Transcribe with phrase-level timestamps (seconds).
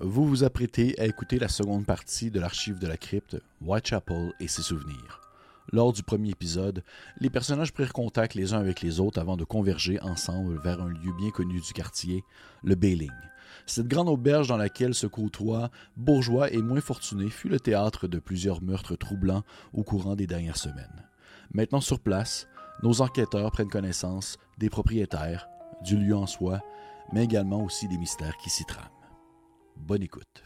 [0.00, 4.46] Vous vous apprêtez à écouter la seconde partie de l'archive de la crypte, Whitechapel et
[4.46, 5.20] ses souvenirs.
[5.72, 6.84] Lors du premier épisode,
[7.18, 10.88] les personnages prirent contact les uns avec les autres avant de converger ensemble vers un
[10.88, 12.22] lieu bien connu du quartier,
[12.62, 13.10] le Bailing.
[13.66, 18.20] Cette grande auberge dans laquelle se côtoient bourgeois et moins fortunés fut le théâtre de
[18.20, 19.42] plusieurs meurtres troublants
[19.72, 21.08] au courant des dernières semaines.
[21.52, 22.46] Maintenant sur place,
[22.84, 25.48] nos enquêteurs prennent connaissance des propriétaires,
[25.82, 26.60] du lieu en soi,
[27.12, 28.97] mais également aussi des mystères qui s'y trament.
[29.78, 30.44] Bonne écoute.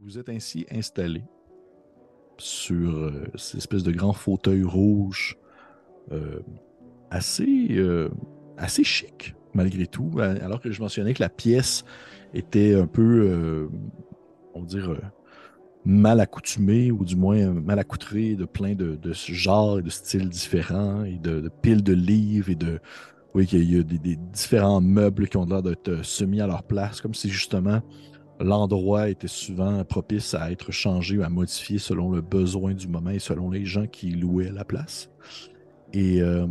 [0.00, 1.22] Vous êtes ainsi installé
[2.38, 5.36] sur euh, cette espèce de grand fauteuil rouge
[6.10, 6.40] euh,
[7.10, 8.08] assez, euh,
[8.56, 11.84] assez chic, malgré tout, alors que je mentionnais que la pièce
[12.34, 13.68] était un peu,
[14.54, 14.96] on va dire,
[15.86, 20.28] mal accoutumée, ou du moins mal accoutrée de plein de, de genres et de styles
[20.28, 22.80] différents, et de, piles de livres, et de.
[23.34, 27.00] Oui, qu'il y a des, différents meubles qui ont l'air d'être semi à leur place,
[27.00, 27.82] comme si justement
[28.40, 33.10] l'endroit était souvent propice à être changé ou à modifier selon le besoin du moment
[33.10, 35.10] et selon les gens qui louaient la place.
[35.92, 36.46] Et euh,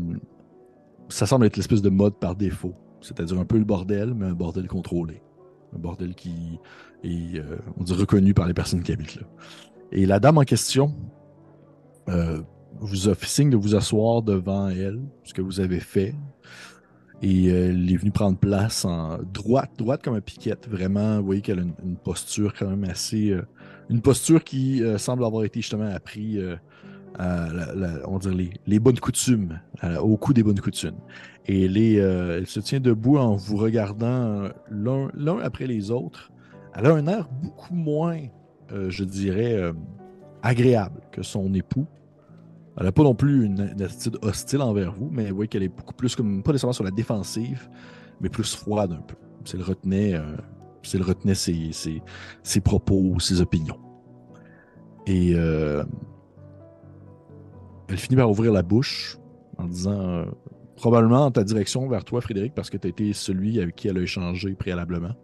[1.10, 2.76] ça semble être l'espèce de mode par défaut,
[3.06, 5.22] c'est-à-dire un peu le bordel, mais un bordel contrôlé.
[5.76, 6.60] Un bordel qui
[7.04, 9.28] est, euh, on dit, reconnu par les personnes qui habitent là.
[9.92, 10.94] Et la dame en question
[12.10, 12.42] euh,
[12.80, 16.16] vous a fait signe de vous asseoir devant elle, ce que vous avez fait.
[17.22, 20.68] Et elle est venue prendre place en droite, droite comme un piquette.
[20.68, 23.34] Vraiment, vous voyez qu'elle a une, posture quand même assez.
[23.90, 25.90] une posture qui semble avoir été justement
[27.18, 29.60] apprise on dirait les, bonnes coutumes,
[30.02, 31.00] au coup des bonnes coutumes.
[31.48, 36.32] Et euh, elle se tient debout en vous regardant l'un après les autres.
[36.74, 38.20] Elle a un air beaucoup moins,
[38.72, 39.74] euh, je dirais, euh,
[40.42, 41.86] agréable que son époux.
[42.78, 45.70] Elle n'a pas non plus une, attitude hostile envers vous, mais vous voyez qu'elle est
[45.70, 47.70] beaucoup plus comme, pas nécessairement sur la défensive,
[48.20, 49.16] mais plus froide un peu.
[49.46, 50.20] C'est le retenait,
[50.96, 52.02] retenait ses, ses,
[52.42, 53.80] ses, propos, ses opinions.
[55.06, 55.36] Et
[57.88, 59.18] elle finit par ouvrir la bouche
[59.58, 60.26] en disant euh,
[60.76, 63.88] probablement en ta direction vers toi, Frédéric, parce que tu as été celui avec qui
[63.88, 65.16] elle a échangé préalablement.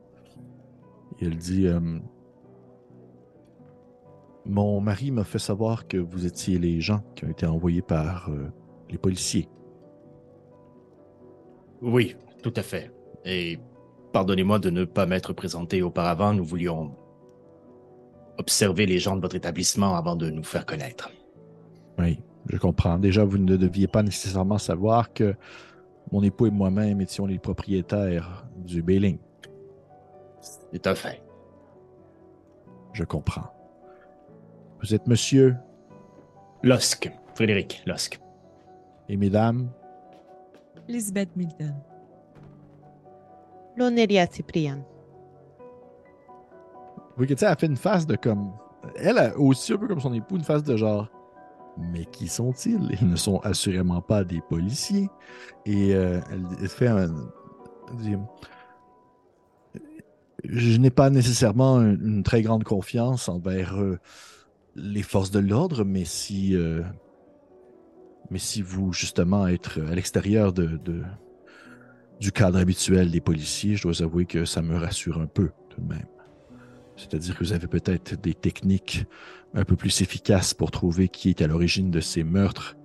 [1.20, 1.80] Et elle dit euh,
[4.46, 8.30] Mon mari m'a fait savoir que vous étiez les gens qui ont été envoyés par
[8.30, 8.52] euh,
[8.90, 9.48] les policiers.
[11.82, 12.92] Oui, tout à fait.
[13.26, 13.60] Et
[14.14, 16.34] pardonnez-moi de ne pas m'être présenté auparavant.
[16.34, 16.96] Nous voulions
[18.38, 21.12] observer les gens de votre établissement avant de nous faire connaître.
[22.00, 22.98] Oui, je comprends.
[22.98, 25.36] Déjà, vous ne deviez pas nécessairement savoir que
[26.12, 29.18] mon époux et moi-même étions les propriétaires du Bailing.
[30.42, 31.22] C'est un fait.
[32.94, 33.54] Je comprends.
[34.82, 35.56] Vous êtes monsieur?
[36.64, 38.20] Losk, Frédéric Losk.
[39.08, 39.70] Et mesdames?
[40.88, 41.76] Lisbeth Milton.
[43.78, 44.84] Loneria Cyprien.
[47.16, 48.52] Vous voyez, elle fait une face de comme.
[48.96, 51.08] Elle a aussi un peu comme son époux, une face de genre.
[51.78, 52.98] Mais qui sont-ils?
[53.02, 55.10] Ils ne sont assurément pas des policiers.
[55.66, 56.90] Et euh, elle fait.
[60.44, 64.00] Je n'ai pas nécessairement une, très grande confiance envers euh,
[64.76, 66.56] les forces de l'ordre, mais si.
[66.56, 66.82] Euh,
[68.30, 74.26] mais si vous, justement, être à l'extérieur du cadre habituel des policiers, je dois avouer
[74.26, 76.08] que ça me rassure un peu, tout de même.
[77.02, 79.06] C'est-à-dire que vous avez peut-être des techniques
[79.56, 82.78] un peu plus efficaces pour trouver qui est à l'origine de ces meurtres,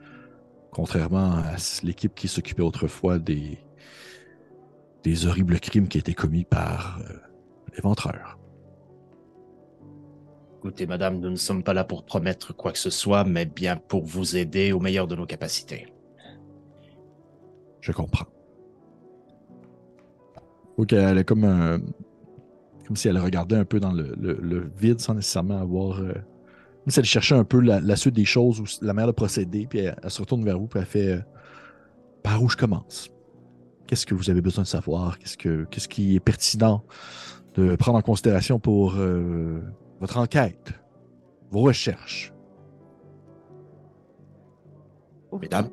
[0.71, 3.59] contrairement à l'équipe qui s'occupait autrefois des,
[5.05, 7.13] des horribles crimes qui étaient commis par euh,
[7.75, 8.39] les ventreurs.
[10.57, 13.77] Écoutez, madame, nous ne sommes pas là pour promettre quoi que ce soit, mais bien
[13.77, 15.93] pour vous aider au meilleur de nos capacités.
[17.83, 18.27] Je comprends.
[20.79, 21.81] Ok, elle est comme un,
[22.87, 26.01] comme si elle regardait un peu dans le, vide sans nécessairement avoir.
[26.01, 29.13] Euh, comme si elle cherchait un peu la, suite des choses ou la manière de
[29.13, 31.21] procéder, puis elle, se retourne vers vous, puis elle fait euh,
[32.23, 33.11] Par où je commence?
[33.87, 35.19] Qu'est-ce que vous avez besoin de savoir?
[35.19, 36.85] Qu'est-ce, que, qu'est-ce qui est pertinent
[37.55, 39.61] de prendre en considération pour euh,
[40.01, 40.73] votre enquête,
[41.51, 42.33] vos recherches?
[45.41, 45.71] Mesdames?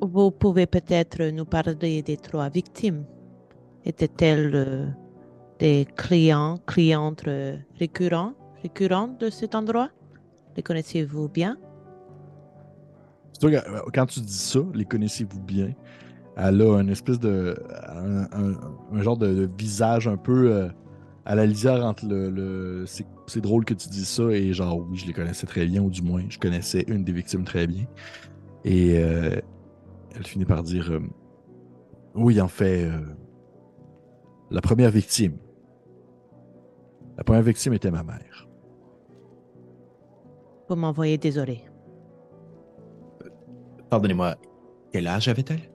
[0.00, 3.04] Vous pouvez peut-être nous parler des trois victimes.
[3.84, 4.96] Étaient-elles
[5.58, 7.24] des clients, clientes
[7.78, 9.90] récurrents, récurrents de cet endroit?
[10.56, 11.56] Les connaissez-vous bien?
[13.44, 13.60] Euh,
[13.92, 15.72] Quand tu dis ça, les connaissez-vous bien?
[16.36, 17.56] Elle a une espèce de.
[18.92, 20.52] un, genre de, visage un peu.
[20.52, 20.68] Euh,
[21.26, 22.84] à la lisière entre le.
[22.86, 25.90] c'est, drôle que tu dises ça et genre, oui, je les connaissais très bien, ou
[25.90, 27.84] du moins, je connaissais une des victimes très bien.
[28.64, 29.40] Et euh,
[30.14, 31.00] elle finit par dire euh,
[32.14, 33.00] Oui, en fait, euh,
[34.50, 35.36] la première victime.
[37.16, 38.46] La première victime était ma mère.
[40.68, 41.62] Vous m'envoyez désolé.
[43.88, 44.34] Pardonnez-moi,
[44.92, 45.70] quel âge avait-elle?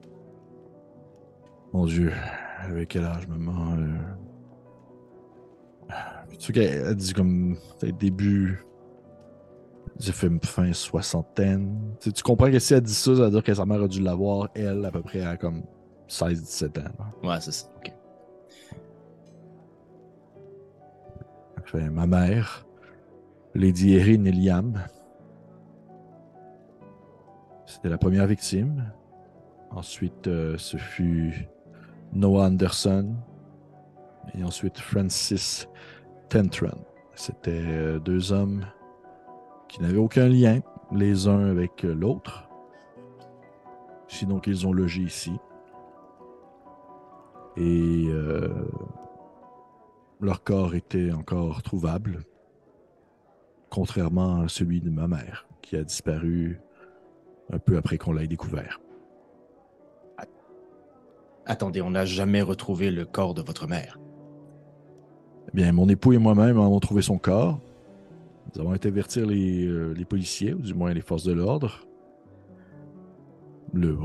[1.72, 2.12] Mon Dieu,
[2.60, 3.98] avec quel âge, maman euh...
[6.38, 7.56] Tu sais qu'elle elle dit comme
[7.98, 8.64] début.
[9.98, 11.94] J'ai fait fin soixantaine.
[12.00, 13.82] Tu, sais, tu comprends que si elle dit ça, ça veut dire que sa mère
[13.82, 15.62] a dû l'avoir, elle, à peu près à comme
[16.08, 16.82] 16-17 ans.
[17.22, 17.28] là.
[17.28, 17.66] Ouais, c'est ça.
[17.76, 17.92] ok.
[21.74, 22.66] Ma mère,
[23.54, 24.84] Lady Erin Eliam.
[27.64, 28.92] C'était la première victime.
[29.70, 31.48] Ensuite, euh, ce fut
[32.12, 33.14] Noah Anderson.
[34.34, 35.66] Et ensuite, Francis
[36.28, 36.76] Tentron.
[37.14, 38.66] C'était euh, deux hommes
[39.68, 40.60] qui n'avaient aucun lien
[40.94, 42.50] les uns avec euh, l'autre.
[44.08, 45.32] Sinon qu'ils ont logé ici.
[47.56, 48.08] Et
[50.22, 52.20] leur corps était encore trouvable,
[53.70, 56.60] contrairement à celui de ma mère, qui a disparu
[57.52, 58.80] un peu après qu'on l'ait découvert.
[61.44, 63.98] Attendez, on n'a jamais retrouvé le corps de votre mère.
[65.48, 67.58] Eh bien, mon époux et moi-même avons trouvé son corps.
[68.54, 71.84] Nous avons été avertir les, euh, les policiers, ou du moins les forces de l'ordre.
[73.72, 73.96] Le,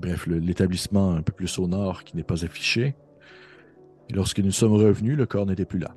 [0.00, 2.94] bref, l'établissement un peu plus au nord qui n'est pas affiché.
[4.08, 5.94] Et lorsque nous sommes revenus, le corps n'était plus là.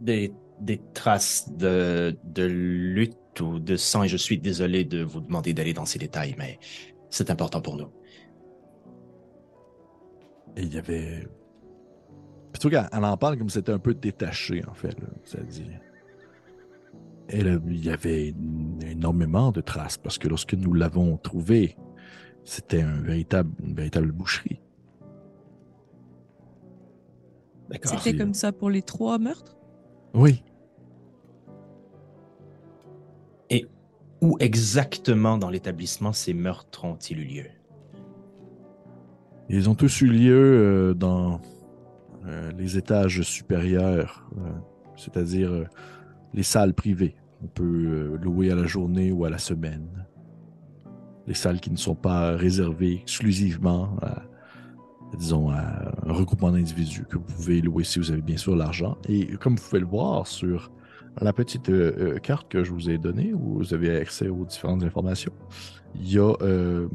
[0.00, 5.20] Des, des traces de, de lutte ou de sang, et je suis désolé de vous
[5.20, 6.58] demander d'aller dans ces détails, mais
[7.10, 7.88] c'est important pour nous.
[10.56, 11.26] Et il y avait.
[12.52, 14.94] Plutôt qu'elle elle en parle comme si c'était un peu détaché, en fait.
[15.00, 15.06] Là,
[17.30, 18.34] il y avait
[18.82, 21.76] énormément de traces parce que lorsque nous l'avons trouvé,
[22.44, 24.60] c'était un véritable, une véritable boucherie.
[27.70, 27.98] D'accord.
[27.98, 29.56] C'était comme ça pour les trois meurtres?
[30.14, 30.42] Oui.
[34.24, 37.46] Où exactement dans l'établissement ces meurtres ont-ils eu lieu?
[39.48, 41.40] Ils ont tous eu lieu euh, dans
[42.26, 44.52] euh, les étages supérieurs, euh,
[44.94, 45.64] c'est-à-dire euh,
[46.34, 47.16] les salles privées.
[47.42, 50.06] On peut euh, louer à la journée ou à la semaine.
[51.26, 54.22] Les salles qui ne sont pas réservées exclusivement à,
[55.16, 58.96] disons, un regroupement d'individus que vous pouvez louer si vous avez bien sûr l'argent.
[59.08, 60.70] Et comme vous pouvez le voir sur
[61.20, 64.44] la petite euh, euh, carte que je vous ai donnée, où vous avez accès aux
[64.44, 65.32] différentes informations,
[65.94, 66.88] il y a, euh,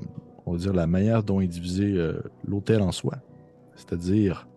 [0.45, 1.95] on va dire, la manière dont est divisé
[2.45, 3.15] l'hôtel en soi.
[3.75, 4.47] C'est-à-dire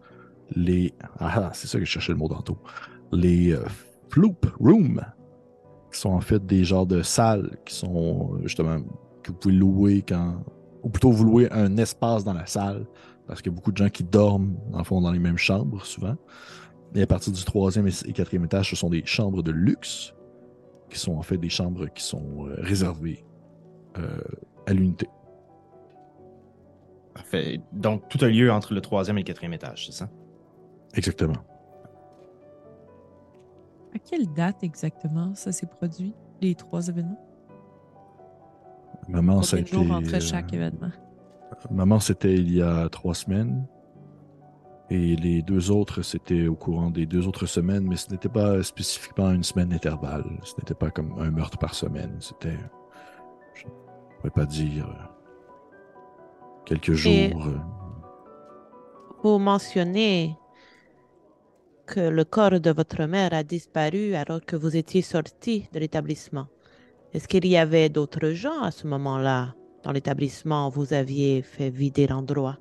[0.57, 0.95] les...
[1.19, 2.59] Ah, c'est ça que je cherchais le mot tantôt.
[3.13, 3.55] Les
[4.09, 5.05] floop rooms,
[5.93, 8.79] qui sont en fait des genres de salles qui sont justement
[9.31, 10.43] que vous pouvez louer quand...
[10.83, 12.87] Ou plutôt vous louez un espace dans la salle,
[13.27, 15.37] parce qu'il y a beaucoup de gens qui dorment, dans le fond, dans les mêmes
[15.37, 16.17] chambres, souvent.
[16.95, 20.15] Et à partir du troisième et quatrième étage, ce sont des chambres de luxe,
[20.89, 23.25] qui sont en fait des chambres qui sont euh, réservées
[23.99, 24.21] euh,
[24.67, 25.09] à l'unité.
[27.15, 27.61] Parfait.
[27.73, 30.09] Donc, tout a lieu entre le troisième et le quatrième étage, c'est ça?
[30.95, 31.37] Exactement.
[33.95, 37.21] À quelle date exactement ça s'est produit, les trois événements?
[39.11, 40.91] Maman, ça a Combien de été, jours entre euh, chaque événement?
[41.71, 43.67] Maman, c'était il y a trois semaines.
[44.93, 48.61] Et les deux autres, c'était au courant des deux autres semaines, mais ce n'était pas
[48.63, 50.25] spécifiquement une semaine d'intervalle.
[50.43, 52.17] Ce n'était pas comme un meurtre par semaine.
[52.19, 52.59] C'était,
[53.55, 53.71] je ne
[54.17, 54.89] pourrais pas dire,
[56.65, 57.13] quelques jours.
[57.13, 57.59] Et- euh,
[59.23, 60.37] Vous mentionnez
[61.87, 66.47] que le corps de votre mère a disparu alors que vous étiez sorti de l'établissement.
[67.13, 71.71] Est-ce qu'il y avait d'autres gens à ce moment-là dans l'établissement où vous aviez fait
[71.71, 72.59] vider l'endroit?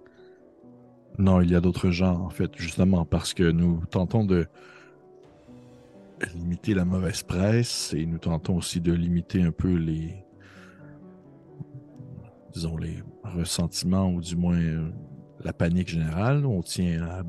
[1.17, 4.47] Non, il y a d'autres gens, en fait, justement, parce que nous tentons de
[6.33, 10.23] limiter la mauvaise presse et nous tentons aussi de limiter un peu les,
[13.23, 14.89] ressentiments ou du moins euh,
[15.43, 16.45] la panique générale.
[16.45, 17.21] On tient à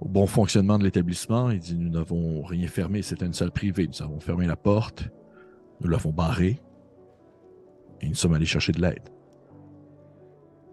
[0.00, 1.50] au bon fonctionnement de l'établissement.
[1.50, 3.88] Il dit, nous n'avons rien fermé, c'était une salle privée.
[3.88, 5.08] Nous avons fermé la porte,
[5.80, 6.60] nous l'avons barrée
[8.00, 9.08] et nous sommes allés chercher de l'aide.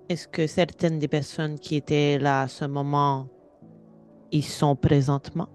[0.09, 3.27] Est-ce que certaines des personnes qui étaient là à ce moment
[4.31, 5.49] y sont présentement?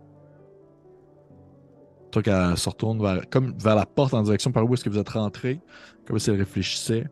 [2.11, 4.90] Toi, qu'elle se retourne vers, comme vers la porte en direction par où est-ce que
[4.90, 5.61] vous êtes rentré,
[6.06, 7.06] comme si elle réfléchissait.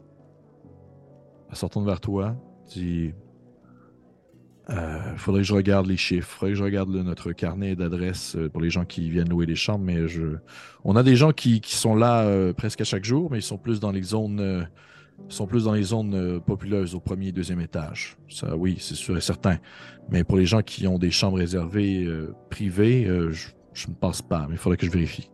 [1.49, 3.15] Elle se retourne vers toi, dit
[4.71, 8.49] Il faudrait que je regarde les chiffres, faudrait que je regarde notre carnet d'adresses euh,
[8.49, 10.37] pour les gens qui viennent louer les chambres, mais je...
[10.85, 13.43] on a des gens qui, qui sont là euh, presque à chaque jour, mais ils
[13.43, 14.63] sont plus dans les zones, euh,
[15.29, 18.17] sont plus dans les zones euh, populeuses au premier et deuxième étage.
[18.29, 19.59] Ça, oui, c'est sûr et certain.
[20.11, 24.23] Mais pour les gens qui ont des chambres réservées euh, privées, euh, je ne pense
[24.23, 25.31] pas, mais il faudrait que je vérifie.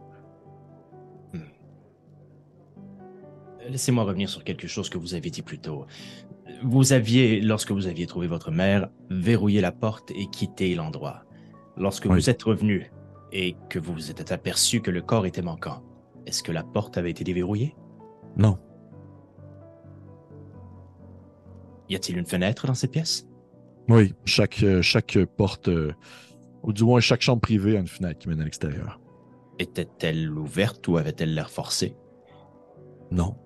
[3.69, 5.87] Laissez-moi revenir sur quelque chose que vous avez dit plus tôt.
[6.63, 11.25] Vous aviez, lorsque vous aviez trouvé votre mère, verrouillé la porte et quitté l'endroit.
[11.77, 12.13] Lorsque Oui.
[12.15, 12.91] vous êtes revenu
[13.33, 15.83] et que vous vous êtes aperçu que le corps était manquant,
[16.27, 17.75] est-ce que la porte avait été déverrouillée?
[18.37, 18.59] Non,
[21.89, 23.27] Y a-t-il une fenêtre dans cette pièce?
[23.89, 25.93] Oui, chaque, euh, chaque porte, euh,
[26.65, 29.01] ou du moins chaque chambre privée a une fenêtre qui mène à l'extérieur.
[29.61, 31.95] Était-elle ouverte ou avait-elle l'air forcée?
[33.13, 33.37] Non,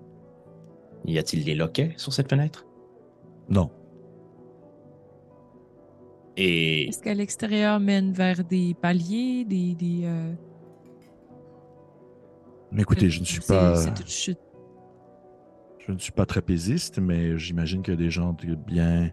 [1.06, 2.66] Y a-t-il des loquets sur cette fenêtre?
[3.48, 3.70] Non,
[6.36, 9.74] Et Est-ce qu'à l'extérieur mène vers des paliers, des.
[9.74, 10.32] des euh,
[12.72, 13.76] mais écoutez, je ne suis pas.
[13.76, 14.38] C'est une chute.
[15.86, 19.10] Je ne suis pas trapéziste, mais j'imagine que des gens bien,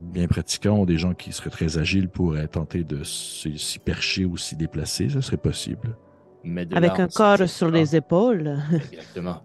[0.00, 4.36] bien pratiquants ou des gens qui seraient très agiles pourraient tenter de s'y percher ou
[4.36, 5.08] s'y déplacer.
[5.08, 5.96] Ce serait possible.
[6.42, 7.76] mais de Avec là, un corps sur pas.
[7.78, 8.58] les épaules.
[8.90, 9.42] Exactement.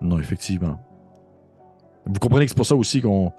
[0.00, 0.78] Non, effectivement.
[2.06, 3.32] Vous comprenez que c'est pour ça aussi qu'on.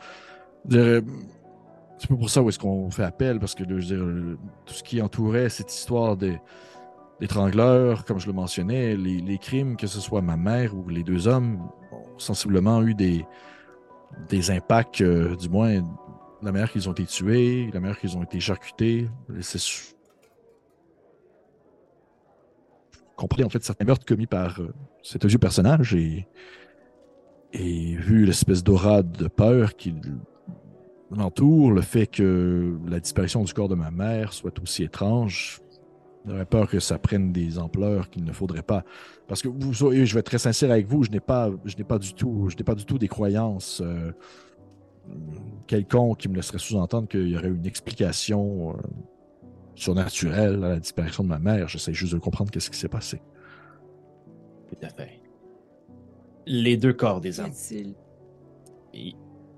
[0.70, 4.84] C'est pas pour ça où est-ce qu'on fait appel, parce que je veux tout ce
[4.84, 6.39] qui entourait cette histoire des
[7.20, 11.03] d'étrangleurs, comme je le mentionnais, les, les crimes, que ce soit ma mère ou les
[11.03, 13.24] deux hommes, ont sensiblement eu des,
[14.27, 15.84] des impacts, euh, du moins,
[16.41, 19.08] la manière qu'ils ont été tués, la manière qu'ils ont été charcutés.
[19.41, 19.94] C'est su-
[23.22, 24.74] compris en fait certains meurtres commis par euh,
[25.04, 26.28] cet odieux personnage et,
[27.54, 29.94] vu l'espèce d'aura de peur qui
[31.12, 35.60] l'entoure, le fait que la disparition du corps de ma mère soit aussi étrange,
[36.25, 38.86] j'aurais peur que ça prenne des ampleurs qu'il ne faudrait pas.
[39.28, 41.84] Parce que vous je vais être très sincère avec vous, je n'ai pas, je n'ai
[41.84, 44.13] pas du tout, je n'ai pas du tout des croyances euh,
[45.68, 48.82] quelconques qui me laisseraient sous-entendre qu'il y aurait une explication euh,
[49.75, 51.68] surnaturelle à la disparition de ma mère.
[51.68, 53.22] J'essaie juste de comprendre qu'est-ce qui s'est passé.
[54.70, 55.20] Tout à fait.
[56.46, 57.51] Les deux corps des Y hommes,
[58.94, 59.16] y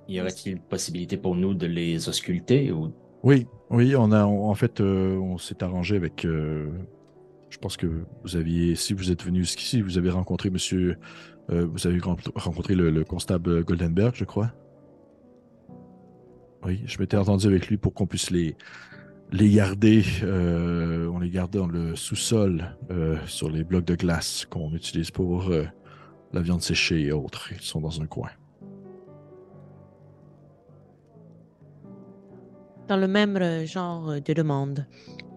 [0.10, 2.92] y aurait-il possibilité pour nous de les ausculter ou?
[3.24, 6.26] Oui, oui, on a, on- en fait, euh, on s'est arrangé avec.
[6.26, 6.70] euh,
[7.50, 7.88] je pense que
[8.24, 10.98] vous aviez, si vous êtes venu jusqu'ici, vous avez rencontré Monsieur,
[11.52, 14.52] euh, vous avez ren- rencontré le, le constable Goldenberg, je crois.
[16.66, 18.56] Oui, je m'étais entendu avec lui pour qu'on puisse les
[19.34, 20.04] les garder.
[20.22, 25.10] euh, on les garde dans le sous-sol euh, sur les blocs de glace qu'on utilise
[25.10, 25.66] pour euh,
[26.32, 27.52] la viande séchée et autres.
[27.52, 28.30] Ils sont dans un coin.
[32.88, 34.86] Dans le même genre de demande,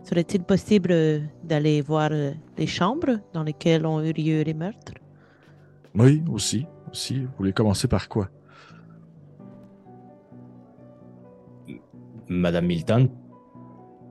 [0.05, 4.93] serait-il possible d'aller voir les chambres dans lesquelles ont eu lieu les meurtres?
[5.95, 7.21] Oui, aussi, aussi.
[7.21, 8.29] Vous voulez commencer par quoi?
[12.29, 13.09] Madame Milton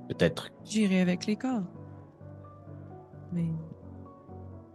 [0.08, 0.50] Peut-être.
[0.64, 1.64] J'irai avec les corps.
[3.34, 3.50] Mais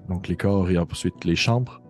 [0.08, 1.80] Donc les corps et ensuite les chambres.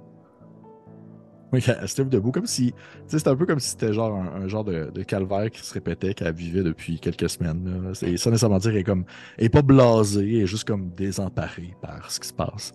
[1.52, 2.72] Oui, elle se lève debout comme si.
[2.72, 2.78] Tu
[3.08, 5.64] sais, c'est un peu comme si c'était genre un, un genre de, de calvaire qui
[5.64, 7.90] se répétait qu'elle vivait depuis quelques semaines.
[7.94, 9.04] C'est ça nécessairement dire qu'elle est comme.
[9.36, 12.72] Elle est pas blasée, elle est juste comme désemparée par ce qui se passe.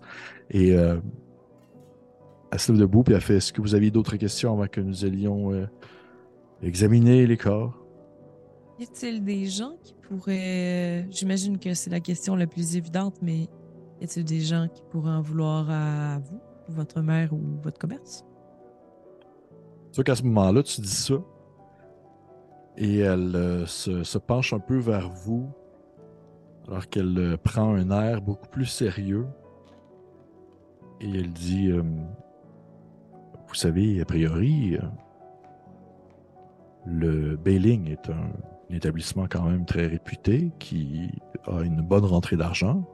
[0.50, 0.98] Et euh,
[2.50, 4.80] elle se lève debout puis elle fait Est-ce que vous aviez d'autres questions avant que
[4.80, 5.66] nous allions euh,
[6.62, 7.85] examiner les corps?
[8.78, 11.06] Y a-t-il des gens qui pourraient.
[11.10, 13.48] J'imagine que c'est la question la plus évidente, mais
[14.00, 18.24] y a-t-il des gens qui pourraient en vouloir à vous, votre mère ou votre commerce?
[19.94, 21.14] Vois qu'à ce moment-là, tu dis ça.
[22.76, 25.48] Et elle euh, se, penche un peu vers vous,
[26.68, 29.26] alors qu'elle euh, prend un air beaucoup plus sérieux.
[31.00, 31.82] Et elle dit euh,
[33.48, 34.76] Vous savez, a priori,
[36.84, 38.30] le Bailing est un,
[38.70, 41.10] un établissement quand même très réputé qui
[41.46, 42.84] a une bonne rentrée d'argent.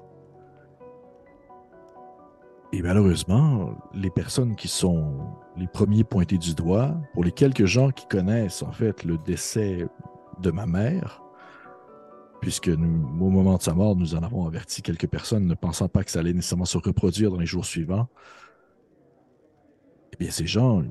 [2.74, 7.90] Et malheureusement, les personnes qui sont les premiers pointés du doigt, pour les quelques gens
[7.90, 9.86] qui connaissent en fait le décès
[10.40, 11.22] de ma mère,
[12.40, 16.02] puisque au moment de sa mort, nous en avons averti quelques personnes ne pensant pas
[16.02, 18.08] que ça allait nécessairement se reproduire dans les jours suivants,
[20.14, 20.82] eh bien ces gens,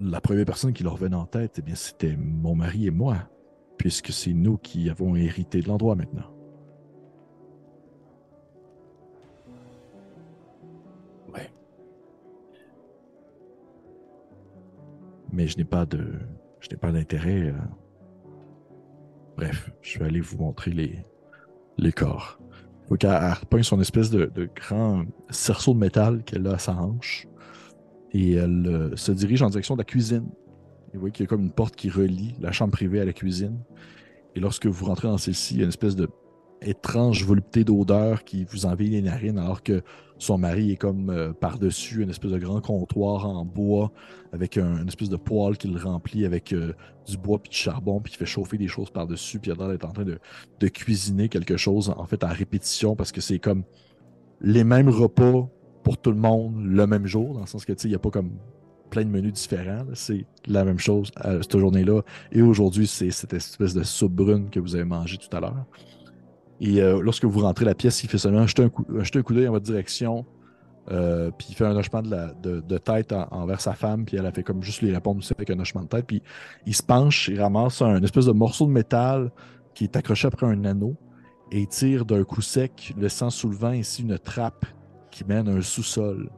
[0.00, 3.28] la première personne qui leur venait en tête, eh bien c'était mon mari et moi,
[3.78, 6.30] puisque c'est nous qui avons hérité de l'endroit maintenant.
[11.32, 11.50] Ouais.
[15.32, 16.04] mais je n'ai pas de
[16.60, 17.48] je n'ai pas d'intérêt.
[17.48, 17.52] euh.
[19.36, 21.04] Bref, je vais aller vous montrer les,
[21.76, 22.40] les corps.
[22.88, 26.58] Faut qu'elle elle repogne son espèce de, de grand cerceau de métal qu'elle a à
[26.58, 27.28] sa hanche
[28.12, 30.28] et elle euh, se dirige en direction de la cuisine.
[30.98, 33.12] Vous voyez qu'il y a comme une porte qui relie la chambre privée à la
[33.12, 33.60] cuisine.
[34.34, 36.08] Et lorsque vous rentrez dans celle-ci, il y a une espèce de
[36.60, 39.82] étrange volupté d'odeur qui vous envahit les narines alors que
[40.18, 43.92] son mari est comme euh, par-dessus une espèce de grand comptoir en bois
[44.32, 46.72] avec un, une espèce de poêle qui le remplit avec euh,
[47.06, 49.86] du bois puis du charbon puis qui fait chauffer des choses par-dessus puis il a
[49.86, 50.18] en train de,
[50.68, 53.62] cuisiner quelque chose en fait en répétition parce que c'est comme
[54.40, 55.48] les mêmes repas
[55.84, 57.96] pour tout le monde le même jour dans le sens que tu sais il n'y
[57.96, 58.32] a pas comme
[58.88, 62.02] plein de menus différents c'est la même chose à cette journée-là
[62.32, 65.64] et aujourd'hui c'est cette espèce de soupe brune que vous avez mangé tout à l'heure
[66.60, 69.22] et euh, lorsque vous rentrez la pièce, il fait seulement jeter un coup, jeter un
[69.22, 70.26] coup d'œil en votre direction.
[70.90, 74.32] euh, puis il fait un hochement de, tête en- envers sa femme, puis elle a
[74.32, 76.06] fait comme juste lui répondre aussi avec un hochement de tête.
[76.06, 76.20] Puis
[76.66, 79.30] il se penche, il ramasse un espèce de morceau de métal
[79.74, 80.96] qui est accroché après un anneau
[81.52, 84.66] et il tire d'un coup sec, laissant sous le vent ici une trappe
[85.12, 86.28] qui mène à un sous-sol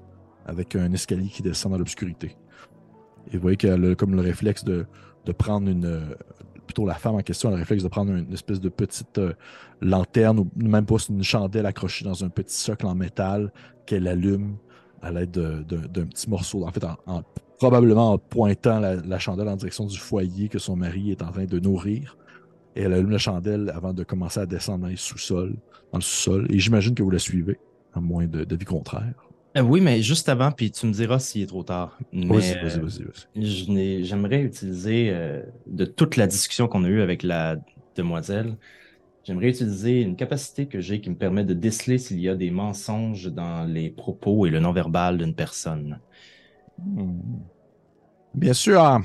[0.51, 2.37] avec un escalier qui descend dans l'obscurité.
[3.31, 4.87] Et vous voyez qu'elle a comme le réflexe de,
[5.39, 5.85] prendre une.
[5.87, 6.15] euh,
[6.67, 9.33] Plutôt la femme en question a le réflexe de prendre une espèce de petite euh,
[9.81, 13.53] lanterne ou même pas une chandelle accrochée dans un petit socle en métal
[13.87, 14.57] qu'elle allume
[15.03, 16.65] à l'aide de- de- d'un petit morceau.
[16.65, 17.23] En fait, en, en-
[17.59, 21.45] probablement en pointant la, chandelle en direction du foyer que son mari est en train
[21.45, 22.17] de nourrir.
[22.77, 25.57] Et elle allume la chandelle avant de commencer à descendre dans les sous-sols,
[25.93, 26.47] dans le sous-sol.
[26.51, 27.59] Et j'imagine que vous la suivez,
[27.95, 29.15] à moins d'avis contraire.
[29.57, 31.99] Euh, oui, mais juste avant, puis tu me diras s'il est trop tard.
[32.29, 33.03] Vas-y, euh, vas-y,
[33.35, 37.57] n'ai- J'aimerais utiliser, euh, de toute la discussion qu'on a eue avec la
[37.97, 38.57] demoiselle,
[39.25, 42.51] j'aimerais utiliser une capacité que j'ai qui me permet de déceler s'il y a des
[42.51, 46.01] mensonges dans les propos et le non-verbal d'une personne.
[46.79, 47.43] Hmm.
[48.35, 49.03] Bien sûr, hein,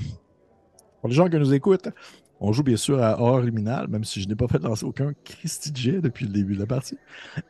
[1.01, 1.89] pour les gens qui nous écoutent,
[2.39, 5.13] on joue bien sûr à Horror Liminal, même si je n'ai pas fait lancer aucun
[5.23, 6.97] Christy Jet depuis le début de la partie.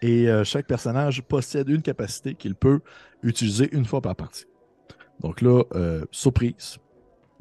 [0.02, 2.82] Et euh, chaque personnage possède une capacité qu'il peut
[3.24, 4.46] utiliser une fois par partie.
[5.22, 6.78] Donc là, euh, surprise,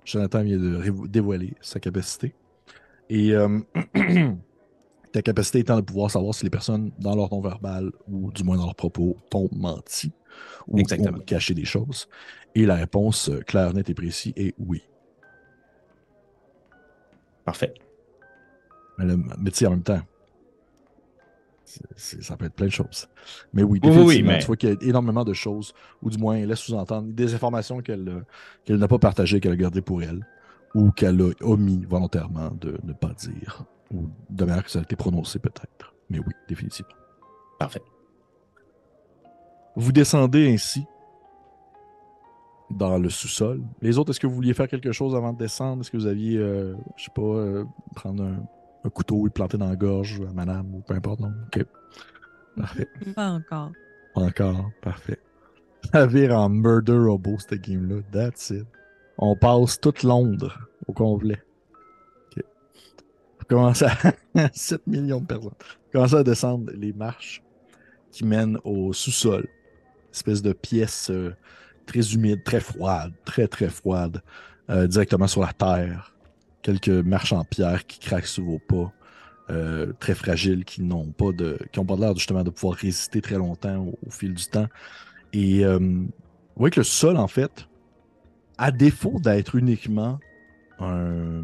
[0.04, 2.34] Jonathan vient de dévoiler sa capacité.
[3.10, 3.60] Et euh,
[5.12, 8.56] ta capacité étant de pouvoir savoir si les personnes, dans leur non-verbal ou du moins
[8.56, 10.12] dans leurs propos, t'ont menti
[10.66, 12.08] ou ont caché des choses.
[12.54, 14.82] Et la réponse claire, nette et précise est oui.
[17.44, 17.74] Parfait.
[18.98, 20.00] Mais, le- mais tu sais, en même temps,
[21.96, 23.08] ça peut être plein de choses.
[23.52, 26.36] Mais oui, Oui, mais- tu vois qu'il y a énormément de choses, ou du moins,
[26.36, 28.24] elle laisse sous-entendre des informations qu'elle
[28.64, 30.24] qu'elle n'a pas partagées, qu'elle a gardées pour elle,
[30.74, 34.82] ou qu'elle a omis volontairement de ne pas dire, ou de manière que ça a
[34.82, 35.94] été prononcé peut-être.
[36.10, 36.92] Mais oui, définitivement.
[37.58, 37.82] Parfait.
[39.76, 40.84] Vous descendez ainsi
[42.70, 43.62] dans le sous-sol.
[43.82, 45.82] Les autres, est-ce que vous vouliez faire quelque chose avant de descendre?
[45.82, 48.44] Est-ce que vous aviez, euh, je sais pas, euh, prendre un,
[48.84, 51.32] un couteau et le planter dans la gorge à madame ou peu importe, non?
[51.46, 51.64] OK.
[52.56, 52.88] Parfait.
[53.14, 53.72] Pas encore.
[54.14, 54.70] Encore.
[54.82, 55.18] Parfait.
[55.92, 58.00] Ça vire en murder robo, cette game-là.
[58.12, 58.66] That's it.
[59.18, 61.42] On passe toute Londres au complet.
[62.36, 62.44] OK.
[63.38, 64.48] Vous commencez à...
[64.52, 65.50] 7 millions de personnes.
[65.60, 67.42] Vous commencez à descendre les marches
[68.10, 69.46] qui mènent au sous-sol.
[70.12, 71.34] Espèce de pièce euh,
[71.86, 74.22] très humide, très froide, très très froide,
[74.70, 76.14] euh, directement sur la terre.
[76.62, 78.92] Quelques marches en pierre qui craquent sous vos pas.
[79.50, 81.58] euh, très fragiles, qui n'ont pas de.
[81.72, 84.68] qui ont pas l'air justement de pouvoir résister très longtemps au, fil du temps.
[85.34, 86.12] Et euh, vous
[86.56, 87.68] voyez que le sol, en fait,
[88.56, 90.18] à défaut d'être uniquement
[90.78, 91.42] un,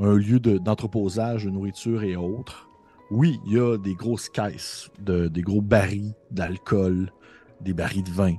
[0.00, 2.68] un lieu de- d'entreposage de, nourriture et autres,
[3.10, 7.12] oui, il y a des grosses caisses, de, des gros barils d'alcool,
[7.60, 8.36] des barils de vin.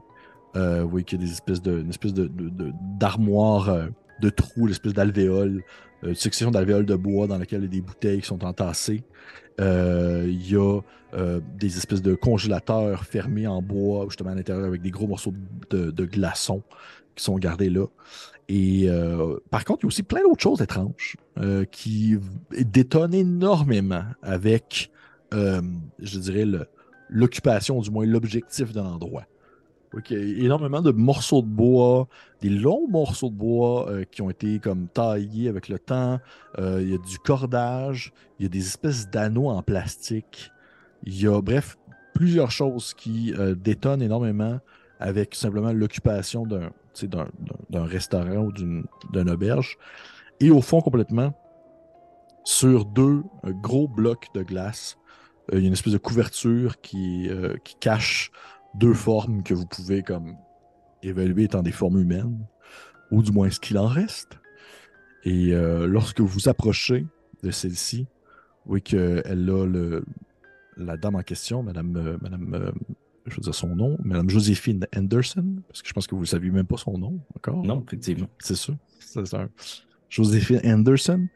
[0.56, 3.70] Euh, vous voyez qu'il y a des espèces de, une espèce de, de- de- d'armoire
[3.70, 3.88] euh,
[4.22, 5.64] de trous, une espèce d'alvéole,
[6.04, 8.44] euh, une section d'alvéole de bois dans laquelle il y a des bouteilles qui sont
[8.44, 9.04] entassées.
[9.62, 10.80] Euh, Il y a
[11.58, 15.34] des espèces de congélateurs fermés en bois, justement à l'intérieur, avec des gros morceaux
[15.72, 16.62] de, de glaçons
[17.16, 17.88] qui sont gardés là.
[18.48, 18.88] Et
[19.50, 21.18] par contre, il y a aussi plein d'autres choses étranges
[21.72, 22.18] qui
[22.52, 24.92] détonnent énormément avec,
[25.32, 26.46] je dirais,
[27.10, 29.26] l'occupation, du moins l'objectif de l'endroit.
[29.92, 32.08] Ok, énormément de morceaux de bois,
[32.42, 36.20] des longs morceaux de bois euh, qui ont été comme taillés avec le temps.
[36.60, 40.52] Euh, il y a du cordage, il y a des espèces d'anneaux en plastique.
[41.06, 41.76] Il y a, bref,
[42.14, 44.60] plusieurs choses qui euh, détonnent énormément
[45.00, 46.70] avec simplement l'occupation d'un
[47.70, 48.84] d'un- restaurant ou d'une
[49.30, 49.78] auberge.
[50.40, 51.34] Et au fond, complètement,
[52.44, 54.98] sur deux gros blocs de glace,
[55.54, 57.30] il y a une espèce de couverture qui,
[57.64, 58.32] qui cache
[58.80, 60.36] deux formes que vous pouvez comme
[61.04, 62.38] évaluer étant des formes humaines,
[63.12, 64.40] ou du moins ce qu'il en reste.
[65.24, 67.06] Et euh, lorsque vous approchez
[67.44, 68.08] de celle-ci,
[68.66, 70.04] oui qu'elle a le,
[70.78, 72.72] la dame en question, Madame, euh, Madame euh,
[73.26, 76.28] je veux dire son nom, Madame Joséphine Anderson, parce que je pense que vous ne
[76.28, 77.64] saviez même pas son nom encore.
[77.64, 78.30] Non, effectivement.
[78.40, 78.74] C'est ça.
[79.00, 79.48] C'est ça.
[80.10, 81.28] Joséphine Anderson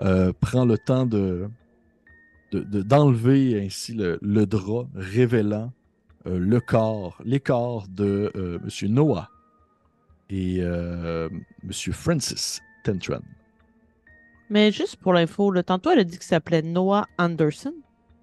[0.00, 1.48] euh, prend le temps de
[2.52, 5.72] de- de- d'enlever ainsi le, le drap révélant
[6.26, 9.30] le corps, les corps de euh, Monsieur Noah
[10.30, 11.28] et euh,
[11.62, 13.20] Monsieur Francis Tentran.
[14.50, 17.72] Mais juste pour l'info, le tantôt, elle a dit qu'il s'appelait Noah Anderson.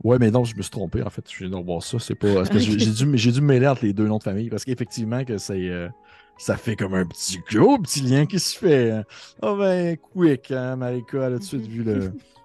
[0.04, 1.24] Ouais, mais non, je me suis trompé en fait.
[1.32, 2.00] Je viens de revoir ça.
[2.00, 2.44] C'est pas.
[2.54, 5.38] j'ai- dû, j'ai dû me mêler entre les deux noms de famille parce qu'effectivement que
[5.38, 5.70] c'est.
[5.70, 5.90] euh,
[6.38, 8.90] ça fait comme un petit gros petit lien qui se fait.
[8.92, 9.04] hein.
[9.44, 12.12] Ah ben, quick, hein, Marika, elle a tout de suite vu le.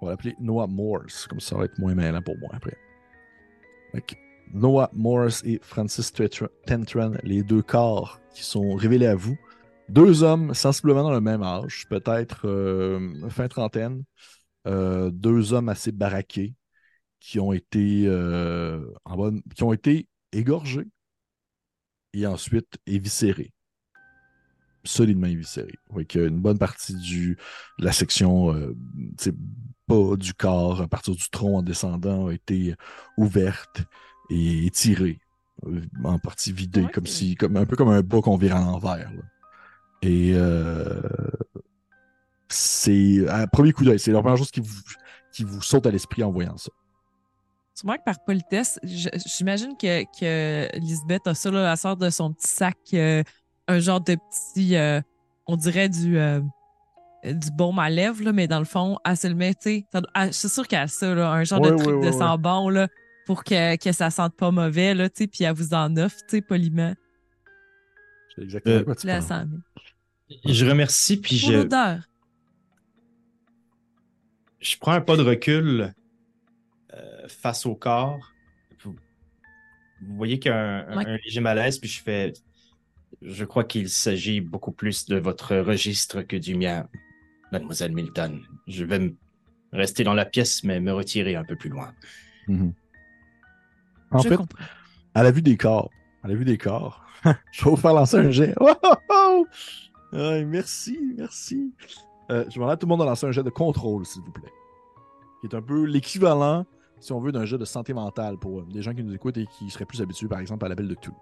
[0.00, 2.76] On va l'appeler Noah Morse, comme ça, va être moins mêlant pour moi après.
[4.52, 6.12] Noah Morse et Francis
[6.66, 9.36] Tentran, les deux corps qui sont révélés à vous.
[9.88, 14.04] Deux hommes sensiblement dans le même âge, peut-être euh, fin trentaine.
[14.66, 16.54] Euh, deux hommes assez baraqués
[17.20, 20.88] qui ont été euh, en bonne, qui ont été égorgés
[22.12, 23.52] et ensuite éviscérés.
[24.84, 25.78] Solidement éviscérés.
[25.90, 27.38] Oui, une bonne partie du,
[27.78, 28.54] de la section
[29.88, 32.74] bas du corps, à partir du tronc en descendant, a été
[33.16, 33.82] ouverte
[34.30, 35.18] et étirée,
[35.66, 38.60] euh, en partie vidée, comme si, comme, un peu comme un bas qu'on vire à
[38.60, 39.10] l'envers.
[40.02, 41.00] Et euh,
[42.48, 44.80] c'est à premier coup d'œil, c'est la première chose qui vous,
[45.32, 46.70] qui vous saute à l'esprit en voyant ça.
[47.74, 52.32] Sûrement que par politesse, j'imagine que, que Lisbeth a ça, là, elle sort de son
[52.32, 53.22] petit sac, euh,
[53.68, 55.00] un genre de petit, euh,
[55.46, 56.40] on dirait du, euh,
[57.24, 59.86] du baume à lèvres, là, mais dans le fond, elle se le met, tu sais,
[59.92, 62.88] je suis sûre qu'elle a ça, là, un genre de truc de sang bon, là,
[63.26, 66.16] pour que, que ça sente pas mauvais, là, tu sais, puis elle vous en offre,
[66.28, 66.94] tu sais, poliment.
[68.36, 69.20] C'est exactement Euh, quoi tu Là.
[70.44, 71.98] Je remercie, puis Pour je, l'odeur.
[74.60, 75.92] je prends un pas de recul
[76.94, 78.32] euh, face au corps.
[78.82, 78.94] Vous,
[80.02, 81.06] vous voyez qu'il y a un, un- Ouais.
[81.06, 82.32] un léger malaise, puis je fais.
[83.22, 86.86] Je crois qu'il s'agit beaucoup plus de votre registre que du mien,
[87.52, 88.40] mademoiselle Milton.
[88.66, 89.14] Je vais me
[89.72, 91.92] rester dans la pièce, mais me retirer un peu plus loin.
[92.48, 92.72] Mhm.
[94.10, 94.64] En je fait, comprends.
[95.14, 95.90] à la vue des corps,
[96.22, 97.04] à la vue des corps,
[97.52, 98.54] je vais vous faire lancer un jet.
[98.60, 99.46] Oh, oh, oh!
[100.12, 101.72] Ouais, merci, merci.
[102.30, 104.32] Euh, je vais à tout le monde de lancer un jet de contrôle, s'il vous
[104.32, 104.50] plaît.
[105.40, 106.64] Qui est un peu l'équivalent,
[107.00, 109.36] si on veut, d'un jet de santé mentale pour euh, des gens qui nous écoutent
[109.36, 111.14] et qui seraient plus habitués, par exemple, à l'appel de tout.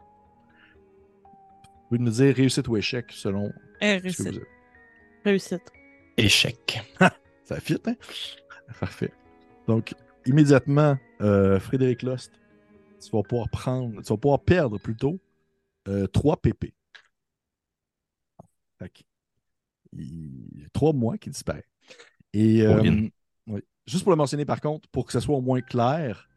[1.24, 4.20] Vous pouvez nous dire réussite ou échec selon Eh, ce que réussite.
[4.22, 4.46] vous avez.
[5.24, 5.72] Réussite.
[6.16, 6.80] Échec.
[7.44, 7.94] Ça fit, hein?
[8.80, 9.12] Parfait.
[9.66, 12.32] Donc, immédiatement, euh, Frédéric Lost,
[13.00, 15.20] tu vas pouvoir prendre, tu vas pouvoir perdre plutôt
[16.12, 16.74] 3 PP.
[18.78, 19.00] Fait que,
[19.92, 21.64] il y a 3 mois qui disparaissent.
[22.32, 23.08] Et euh,
[23.46, 23.60] oui.
[23.86, 26.28] juste pour le mentionner par contre, pour que ça soit au moins clair,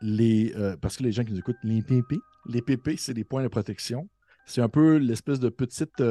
[0.00, 3.24] les, euh, parce que les gens qui nous écoutent, les PP, les PP, c'est des
[3.24, 4.08] points de protection.
[4.46, 6.02] C'est un peu l'espèce de petite.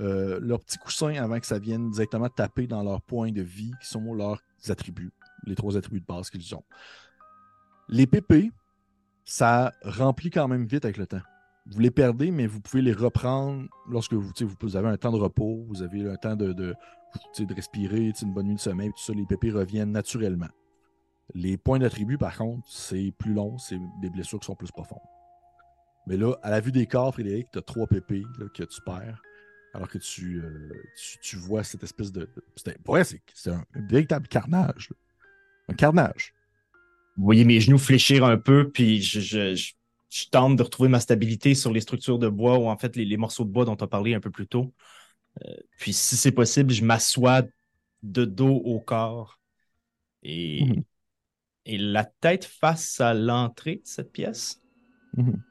[0.00, 3.72] Euh, leur petit coussin avant que ça vienne directement taper dans leurs points de vie,
[3.80, 5.12] qui sont leurs attributs,
[5.44, 6.64] les trois attributs de base qu'ils ont.
[7.88, 8.52] Les PP,
[9.24, 11.20] ça remplit quand même vite avec le temps.
[11.66, 15.18] Vous les perdez, mais vous pouvez les reprendre lorsque vous, vous, avez un temps de
[15.18, 16.74] repos, vous avez un temps de, de,
[17.38, 20.48] de respirer, une bonne nuit de sommeil, tout ça, les PP reviennent naturellement.
[21.34, 24.98] Les points d'attribut, par contre, c'est plus long, c'est des blessures qui sont plus profondes.
[26.06, 28.22] Mais là, à la vue des corps, Frédéric, tu as trois PP
[28.54, 29.22] que tu perds
[29.74, 32.28] alors que tu, euh, tu, tu vois cette espèce de.
[32.66, 34.90] de- vrai, c'est c'est un, véritable carnage.
[34.90, 34.96] là.
[35.68, 36.34] Un carnage.
[37.16, 39.72] Vous voyez mes genoux fléchir un peu, puis je, je, je,
[40.10, 43.04] je tente de retrouver ma stabilité sur les structures de bois ou en fait les,
[43.04, 44.72] les morceaux de bois dont on a parlé un peu plus tôt.
[45.44, 47.42] Euh, puis si c'est possible, je m'assois
[48.02, 49.38] de dos au corps
[50.22, 50.82] et, Mhm.
[51.66, 54.60] et la tête face à l'entrée de cette pièce.
[55.16, 55.42] Mhm.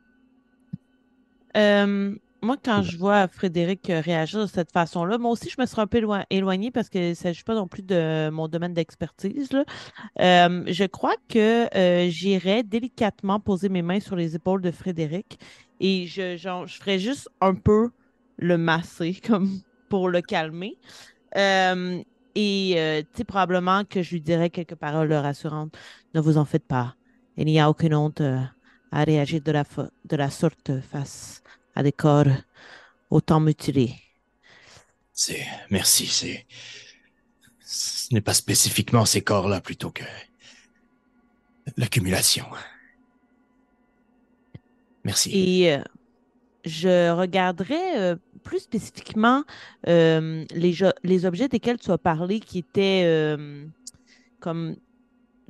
[1.57, 5.65] Euh, moi, quand je vois Frédéric euh, réagir de cette façon-là, moi aussi, je me
[5.65, 8.73] serais un peu éloi- éloignée parce qu'il ne s'agit pas non plus de mon domaine
[8.73, 9.49] d'expertise.
[10.19, 15.39] Euh, je crois que euh, j'irais délicatement poser mes mains sur les épaules de Frédéric
[15.80, 17.91] et je, genre, je ferais juste un peu
[18.38, 20.80] le masser comme pour le calmer.
[21.38, 22.01] Euh,
[22.36, 25.77] et tu sais, probablement que je lui dirais quelques paroles rassurantes.
[26.15, 26.95] Ne vous en faites pas.
[27.38, 29.63] Il n'y a aucune honte à réagir de la,
[30.06, 31.40] de la sorte face
[31.75, 32.27] à des corps
[33.10, 33.95] autant mutilés.
[35.13, 36.45] C'est merci, c'est
[37.63, 40.03] ce n'est pas spécifiquement ces corps-là plutôt que
[41.77, 42.45] l'accumulation.
[45.03, 45.31] Merci.
[45.34, 45.81] Et euh,
[46.65, 49.43] je regarderais euh, plus spécifiquement
[49.88, 53.36] euh, les, les objets desquels tu as parlé qui étaient
[54.39, 54.75] comme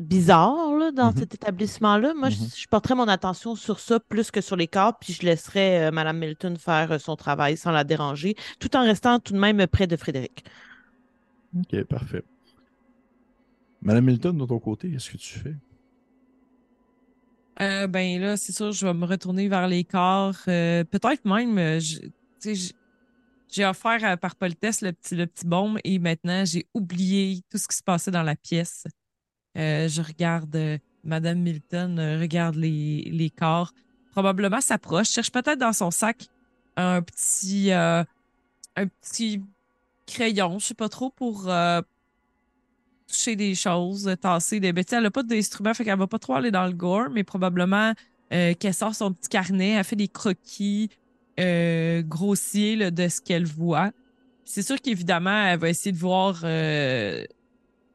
[0.02, 1.18] bizarres là, dans Mhm.
[1.18, 2.14] cet établissement-là.
[2.14, 2.48] Moi, je, Mhm.
[2.56, 5.92] je porterais mon attention sur ça plus que sur les corps, puis je laisserais euh,
[5.92, 9.66] Mme Milton faire euh, son travail sans la déranger, tout en restant tout de même
[9.68, 10.44] près de Frédéric.
[11.58, 12.24] Ok, parfait.
[13.82, 15.56] Madame Milton, de ton côté, qu'est-ce que tu fais?
[17.62, 20.36] Euh, ben là, c'est sûr, je vais me retourner vers les corps.
[20.48, 22.72] Euh, Peut-être même, euh, je-
[23.50, 27.68] j'ai offert par politesse le petit, le petit baume et maintenant j'ai oublié tout ce
[27.68, 28.86] qui se passait dans la pièce.
[29.58, 33.74] Euh, je regarde euh, Madame Milton, euh, regarde les, les corps.
[34.12, 36.28] Probablement s'approche, cherche peut-être dans son sac
[36.78, 38.06] un petit, un
[38.76, 39.42] petit
[40.06, 41.50] crayon, je sais pas trop, pour
[43.08, 44.98] toucher des choses, tasser des bêtises.
[44.98, 47.94] Elle a pas d'instrument, fait qu'elle va pas trop aller dans le gore, mais probablement
[48.30, 50.90] qu'elle sort son petit carnet, elle fait des croquis
[51.38, 53.92] grossiers de ce qu'elle voit.
[54.44, 56.42] C'est sûr qu'évidemment, elle va essayer de voir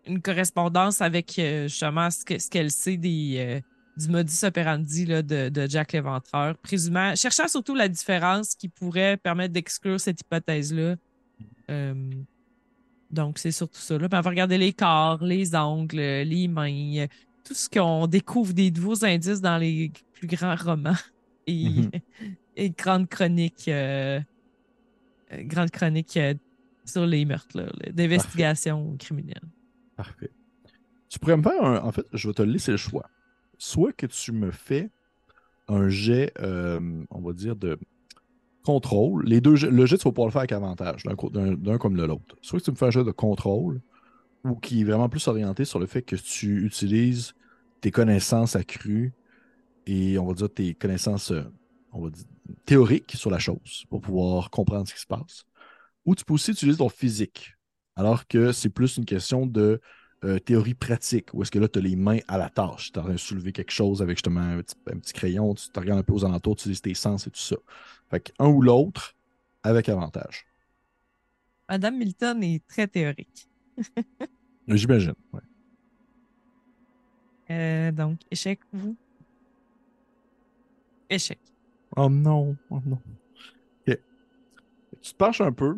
[0.07, 3.61] une correspondance avec euh, justement ce que- ce qu'elle sait des, euh,
[3.97, 6.57] du modus operandi là, de, de Jack l'Éventreur.
[6.59, 10.97] Présumant, cherchant surtout la différence qui pourrait permettre d'exclure cette hypothèse-là.
[11.71, 11.95] Euh,
[13.11, 13.97] donc, c'est surtout ça.
[13.99, 14.09] Là.
[14.09, 17.07] Puis on va regarder les corps, les ongles, les mains,
[17.45, 20.97] tout ce qu'on découvre des nouveaux indices dans les plus grands romans
[21.47, 21.91] et, Mhm.
[22.57, 24.21] et grandes chroniques, euh,
[25.33, 26.19] grandes chroniques
[26.85, 29.43] sur les meurtres, d'investigation criminelle.
[29.97, 30.31] Parfait.
[31.09, 31.79] Tu pourrais me faire un.
[31.83, 33.11] En fait, je vais te laisser le choix.
[33.59, 34.91] Soit que tu me fais
[35.69, 37.79] un jet, euh, on va dire, de
[38.65, 39.25] contrôle.
[39.27, 41.79] Les deux le jet, tu vas pouvoir le faire avec avantage, d'un co- d'un d'un
[41.79, 42.37] comme de l'autre.
[42.43, 43.81] Soit que tu me fais un jet de contrôle,
[44.45, 47.35] ou qui est vraiment plus orienté sur le fait que tu utilises
[47.81, 49.15] tes connaissances accrues
[49.87, 51.43] et, on va dire, tes connaissances, euh,
[52.65, 55.45] théoriques sur la chose pour pouvoir comprendre ce qui se passe.
[56.07, 57.56] Ou tu peux aussi utiliser ton physique,
[57.97, 59.81] alors que c'est plus une question de
[60.25, 62.93] euh, théorie pratique, où est-ce que là, tu as les mains à la tâche.
[62.93, 65.55] Tu es en train de soulever quelque chose avec justement un petit, un petit crayon,
[65.55, 67.57] tu te regardes un peu aux alentours, tu utilises tes sens et tout ça.
[68.11, 69.15] Fait qu'un ou l'autre,
[69.63, 70.47] avec avantage.
[71.69, 73.49] Madame Milton est très théorique.
[74.69, 75.15] J'imagine.
[75.33, 75.41] ouais.
[77.51, 78.97] Euh, donc, échec, vous?
[81.09, 81.39] Échec.
[81.97, 82.99] Oh non, oh non.
[83.87, 83.99] Ok.
[85.03, 85.77] Tu te penches un peu,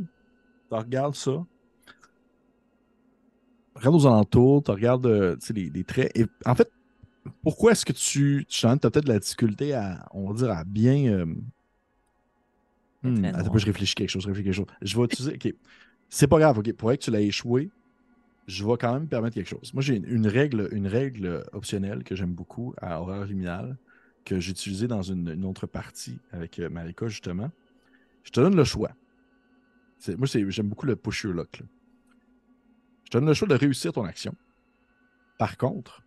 [0.71, 1.45] tu regardes ça.
[3.79, 6.13] Regarde aux alentours, tu regardes euh, les, les traits.
[6.17, 6.71] Et en fait,
[7.43, 10.65] pourquoi est-ce que tu, tu as peut-être de la difficulté à, on va dire, à
[10.65, 11.13] bien.
[11.13, 11.27] euh,
[13.03, 14.67] hmm, attends, je réfléchis quelque chose, je réfléchis quelque chose.
[14.83, 15.35] Je vais utiliser.
[15.35, 15.55] Ok.
[16.09, 16.73] C'est pas grave, ok.
[16.75, 17.71] Pour que tu l'aies échoué,
[18.47, 19.73] je vais quand même permettre quelque chose.
[19.75, 23.79] Moi, j'ai une, une règle, une règle optionnelle que j'aime beaucoup à Horreur Liminal,
[24.25, 27.51] que j'ai utilisée dans une, une autre partie avec euh, Marika, justement.
[28.25, 28.93] Je te donne le choix.
[30.17, 31.61] Moi, j'aime beaucoup le push your luck.
[31.61, 31.67] là.
[33.09, 34.35] Je te donne le choix de réussir ton action.
[35.39, 36.03] Par contre,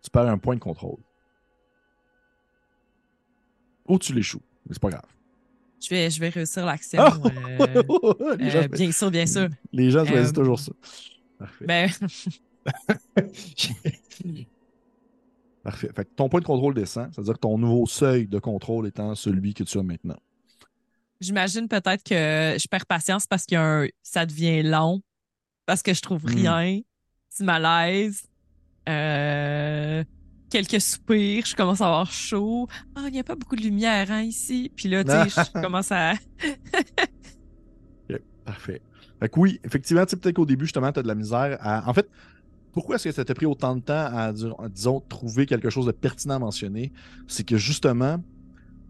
[0.00, 1.00] tu perds un point de contrôle.
[3.88, 4.40] Ou tu l'échoues.
[4.64, 5.02] Mais c'est pas grave.
[5.82, 7.02] Je vais, je vais réussir l'action.
[7.02, 7.16] Ah!
[7.24, 7.82] euh,
[8.30, 9.48] euh, gens, bien sûr, bien sûr.
[9.72, 10.70] les gens choisissent Euh, toujours ça.
[11.36, 11.64] Parfait.
[11.66, 11.90] Ben,
[15.64, 15.90] Parfait.
[15.96, 19.16] Fait que ton point de contrôle descend, c'est-à-dire que ton nouveau seuil de contrôle étant
[19.16, 20.18] celui que tu as maintenant.
[21.20, 25.02] j'imagine peut-être que je perds patience parce que ça devient long,
[25.66, 26.34] parce que je trouve Hmm.
[26.36, 26.80] rien,
[27.30, 28.22] petit malaise,
[28.88, 30.04] euh,
[30.50, 32.68] quelques soupirs, je commence à avoir chaud.
[32.94, 34.70] Ah, il n'y a pas beaucoup de lumière hein, ici.
[34.74, 36.14] Puis là, tu sais, je commence à.
[38.44, 38.80] Parfait.
[39.18, 41.88] Fait que oui, effectivement, peut-être qu'au début, justement, tu as de la misère à.
[41.90, 42.08] En fait,
[42.72, 45.90] pourquoi est-ce que ça t'a pris autant de temps à, disons, trouver quelque chose de
[45.90, 46.92] pertinent à mentionner?
[47.26, 48.22] C'est que justement,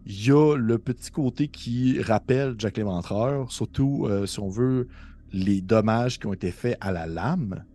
[0.05, 4.89] il y a le petit côté qui rappelle Jack l'Éventreur, surtout, euh, si on veut,
[5.31, 7.65] les dommages qui ont été faits à la lame.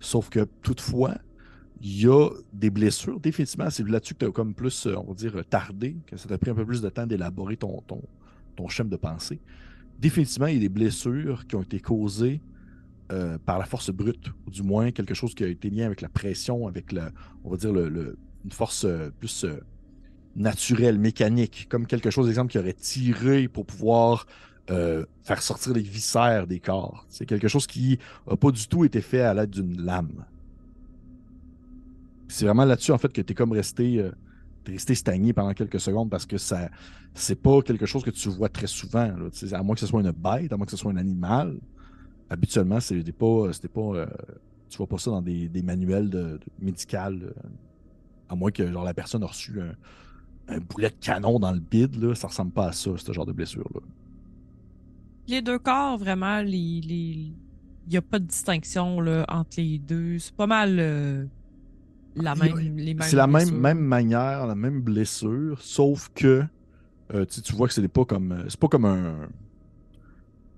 [0.00, 1.14] Sauf que, toutefois,
[1.80, 3.20] il y a des blessures.
[3.20, 6.28] Définitivement, c'est là-dessus que tu as comme plus, euh, on va dire, tardé, que ça
[6.28, 8.02] t'a pris un peu plus de temps d'élaborer ton, ton,
[8.56, 9.40] ton schéma de pensée
[9.98, 12.40] définitivement, il y a des blessures qui ont été causées
[13.12, 16.00] euh, par la force brute, ou du moins quelque chose qui a été lié avec
[16.00, 17.10] la pression, avec la,
[17.44, 19.46] on va dire une force euh, plus
[20.34, 24.26] naturelle, mécanique, comme quelque chose, exemple, qui aurait tiré pour pouvoir
[24.70, 27.06] euh, faire sortir les viscères des corps.
[27.08, 27.98] C'est quelque chose qui
[28.28, 30.24] n'a pas du tout été fait à l'aide d'une lame.
[32.28, 34.10] C'est vraiment là-dessus, en fait, que tu es comme resté, euh,
[34.66, 36.68] resté stagné pendant quelques secondes parce que ça
[37.14, 39.10] c'est pas quelque chose que tu vois très souvent.
[39.52, 41.58] À moins que ce soit une bête, à moins que ce soit un animal.
[42.28, 43.52] Habituellement, c'était pas.
[43.52, 44.06] C'était pas euh,
[44.68, 46.38] tu vois pas ça dans des, manuels euh,
[48.28, 49.74] à moins que genre, la personne a reçu un,
[50.48, 53.26] un boulet de canon dans le bide, là, ça ressemble pas à ça, ce genre
[53.26, 53.80] de blessure-là.
[55.28, 57.32] Les deux corps, vraiment, les, les...
[57.86, 60.18] il n'y a pas de distinction là, entre les deux.
[60.18, 61.24] C'est pas mal euh,
[62.14, 63.58] la même, les mêmes C'est la même, blessures.
[63.60, 66.44] même manière, la même blessure, sauf que
[67.14, 68.44] euh, tu, vois que c'est pas comme.
[68.48, 69.28] C'est pas comme un.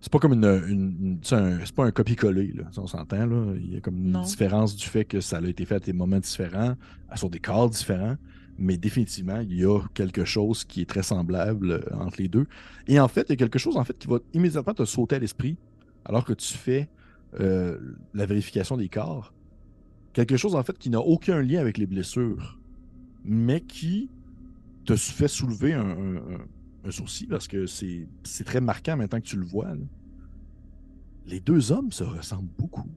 [0.00, 0.44] C'est pas comme une.
[0.44, 3.52] une- une- tu sais, un- c'est pas un copier-coller, On s'entend, là.
[3.56, 4.22] Il y a comme une Non.
[4.22, 6.74] différence du fait que ça a été fait à des moments différents,
[7.16, 8.16] sur des corps différents.
[8.60, 12.46] Mais définitivement, il y a quelque chose qui est très semblable euh, entre les deux.
[12.88, 15.16] Et en fait, il y a quelque chose en fait, qui va immédiatement te sauter
[15.16, 15.56] à l'esprit
[16.04, 16.88] alors que tu fais
[17.40, 17.78] euh,
[18.14, 19.32] la vérification des corps.
[20.12, 22.58] Quelque chose en fait qui n'a aucun lien avec les blessures,
[23.24, 24.10] mais qui
[24.84, 26.16] te fait soulever un, un-
[26.86, 28.08] un- sourcil parce que c'est
[28.44, 29.68] très marquant maintenant que tu le vois.
[29.74, 29.84] là.
[31.26, 32.88] Les deux hommes se ressemblent beaucoup.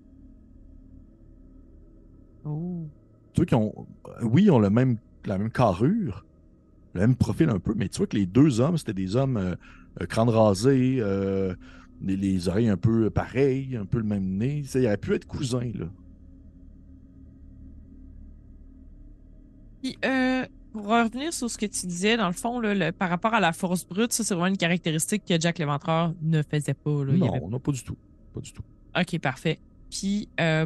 [2.46, 2.88] Oh.
[3.34, 6.26] Tu vois qu'ils ont, euh, oui, ils ont le même, la même carrure,
[6.94, 9.38] le même profil un peu, mais tu vois que les deux hommes, c'était des hommes
[9.38, 9.56] euh,
[10.02, 11.54] euh, crâne rasé, euh,
[12.02, 14.62] les, les oreilles un peu pareilles, un peu le même nez.
[14.64, 15.86] Tu sais, Ils auraient pu être cousins, là.
[19.82, 23.10] Puis, euh, pour revenir sur ce que tu disais, dans le fond, là, le- par
[23.10, 26.74] rapport à la force brute, ça, c'est vraiment une caractéristique que Jack l'Éventreur ne faisait
[26.76, 27.04] pas.
[27.04, 27.14] Là.
[27.14, 27.98] Il Non, avait- non, pas du tout.
[28.34, 28.64] Pas du tout.
[29.00, 29.60] OK, parfait.
[29.90, 30.66] Puis, euh,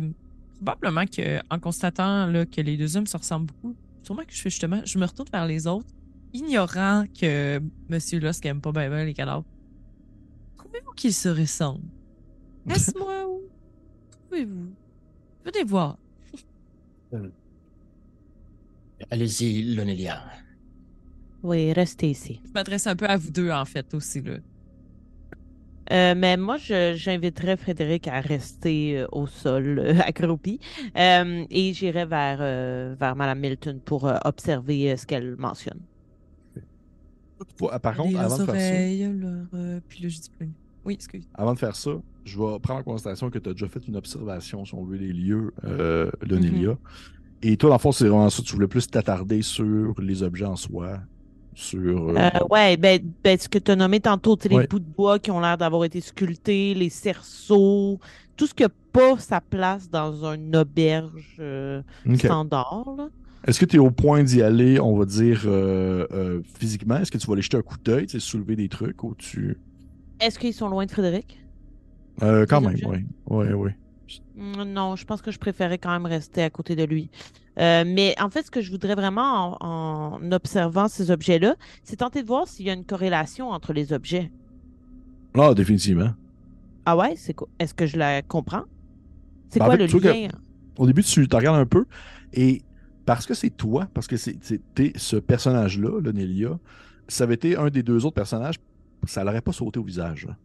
[0.63, 4.41] probablement que, en constatant là, que les deux hommes se ressemblent beaucoup, sûrement que je
[4.41, 5.87] fais justement, je me retourne vers les autres,
[6.33, 9.45] ignorant que Monsieur Lusk aime pas bien bien les cadavres.
[10.57, 11.89] Trouvez-vous qu'ils se ressemblent?
[12.65, 13.41] Laisse-moi où?
[14.11, 14.73] Trouvez-vous?
[15.45, 15.97] Venez voir.
[19.11, 20.23] Allez-y, Lonelia.
[21.43, 22.41] Oui, restez ici.
[22.45, 24.21] Je m'adresse un peu à vous deux, en fait, aussi.
[24.21, 24.37] Là.
[25.91, 30.59] Euh, mais moi, je- j'inviterais Frédéric à rester euh, au sol, euh, accroupi,
[30.97, 35.79] Euh, et j'irai vers, euh, vers Mme Milton pour euh, observer euh, ce qu'elle mentionne.
[37.81, 40.07] Par contre, Les avant de, faire ça, leur, euh, puis.
[40.85, 41.27] Oui, excuse.
[41.33, 41.91] avant de faire ça,
[42.23, 44.97] je vais prendre en considération que tu as déjà fait une observation, si on veut,
[44.97, 46.77] des lieux, euh, Lonelia.
[47.41, 48.41] Et toi, dans le fond, c'est vraiment ça.
[48.43, 50.99] Tu voulais plus t'attarder sur les objets en soi,
[51.55, 52.09] sur.
[52.09, 54.67] euh, Euh, ouais, ben, ben, ce que tu as nommé tantôt, les Ouais.
[54.67, 57.99] bouts de bois qui ont l'air d'avoir été sculptés, les cerceaux,
[58.37, 62.17] tout ce qui n'a pas sa place dans une auberge euh, ok.
[62.17, 62.85] standard.
[62.97, 63.07] là.
[63.47, 66.97] Est-ce que tu es au point d'y aller, on va dire, euh, euh, physiquement?
[66.97, 69.57] Est-ce que tu vas aller jeter un coup d'œil, soulever des trucs ou tu.
[70.19, 71.39] Est-ce qu'ils sont loin de Frédéric?
[72.23, 73.05] Euh, quand même, oui.
[73.27, 73.71] Oui, oui.
[74.35, 77.09] Mm, Non, je pense que je préférais quand même rester à côté de lui.
[77.59, 81.97] Euh, mais en fait, ce que je voudrais vraiment en, en observant ces objets-là, c'est
[81.97, 84.31] tenter de voir s'il y a une corrélation entre les objets.
[85.33, 86.11] Ah, définitivement.
[86.85, 87.47] Ah ouais, c'est quoi?
[87.59, 88.63] Est-ce que je la comprends?
[89.49, 90.27] C'est Ben, en quoi fait, le lien?
[90.77, 91.85] Au début, tu te regardes un peu
[92.33, 92.61] et
[93.05, 94.15] parce que c'est toi, parce que
[94.73, 96.59] t'es ce personnage-là, le Nelia,
[97.07, 98.55] ça avait été un des deux autres personnages,
[99.05, 100.25] ça l'aurait pas sauté au visage.
[100.25, 100.35] là.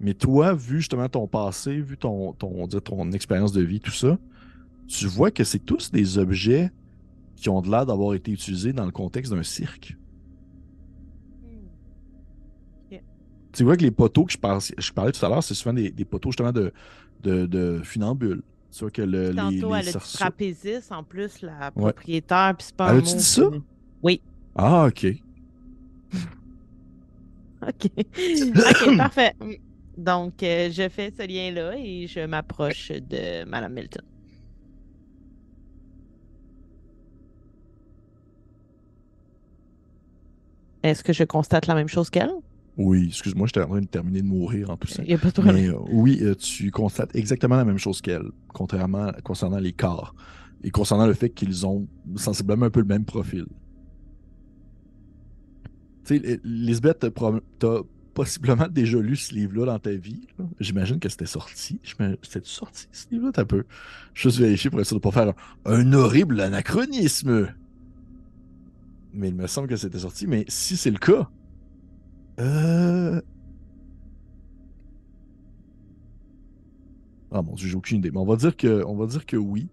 [0.00, 4.18] Mais toi, vu justement ton passé, vu ton, ton, ton expérience de vie, tout ça,
[4.86, 6.70] tu vois que c'est tous des objets
[7.36, 9.96] qui ont de l'air d'avoir été utilisés dans le contexte d'un cirque.
[13.52, 15.72] Tu vois que les poteaux que je, parlais, je parlais tout à l'heure, c'est souvent
[15.74, 16.72] des, des poteaux justement de,
[17.22, 18.42] de, de funambules.
[18.72, 21.92] Tu vois que le, les, Tantôt, les elle a dit trapéziste, en plus, la Ouais.
[21.92, 23.42] propriétaire, puis c'est pas Elle un a-tu mot dit ça?
[24.02, 24.20] Oui.
[24.56, 25.06] Ah, ok.
[27.62, 27.90] OK.
[27.96, 29.34] OK, parfait.
[29.96, 34.02] Donc, euh, je fais ce lien-là et je m'approche de Mme Milton.
[40.82, 42.32] Est-ce que je constate la même chose qu'elle?
[42.76, 45.02] Oui, excuse-moi, j'étais en train de terminer de mourir en tout ça.
[45.02, 45.54] Il n'y a pas de problème.
[45.54, 50.14] Mais euh, oui, euh, tu constates exactement la même chose qu'elle, contrairement concernant les corps
[50.64, 53.46] et concernant le fait qu'ils ont sensiblement un peu le même profil.
[56.04, 57.80] Tu sais, Lisbeth, t'as
[58.14, 60.26] possiblement déjà lu ce livre-là dans ta vie.
[60.60, 61.80] J'imagine que c'était sorti.
[62.22, 63.64] C'était sorti ce livre-là, t'as peu.
[64.14, 65.32] Juste vérifier pour être de pas faire
[65.66, 67.52] un, horrible anachronisme.
[69.12, 70.26] Mais il me semble que c'était sorti.
[70.26, 71.28] Mais si c'est le cas,
[72.40, 73.20] euh,
[77.32, 78.12] Ah mon dieu, j'ai aucune idée.
[78.12, 79.68] Mais on va dire que, on va dire que oui.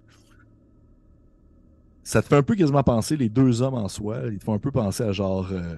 [2.04, 4.54] Ça te fait un peu quasiment penser, les deux hommes en soi, ils te font
[4.56, 5.50] un peu penser à genre.
[5.52, 5.76] euh,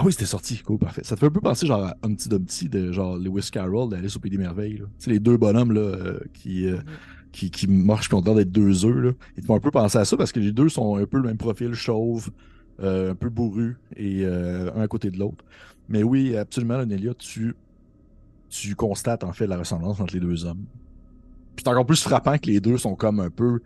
[0.00, 1.02] Ah oui, c'était sorti, cool, parfait.
[1.02, 4.14] Ça te fait un peu penser genre à Humpty Dumpty de genre Lewis Carroll d'Alice
[4.14, 4.76] au Pays des Merveilles.
[4.76, 6.78] Tu sais, les deux bonhommes là, euh, qui, euh,
[7.32, 8.96] qui, qui marchent puis ont l'air d'être deux œufs.
[8.96, 9.10] Là.
[9.36, 11.16] Ils te font un peu penser à ça parce que les deux sont un peu
[11.16, 12.30] le même profil, chauve,
[12.78, 15.44] euh, un peu bourru et un à côté de l'autre.
[15.88, 17.56] Mais oui, absolument, Nelia, tu,
[18.50, 20.64] tu constates en fait la ressemblance entre les deux hommes.
[21.56, 23.62] Puis c'est encore plus frappant que les deux sont comme un peu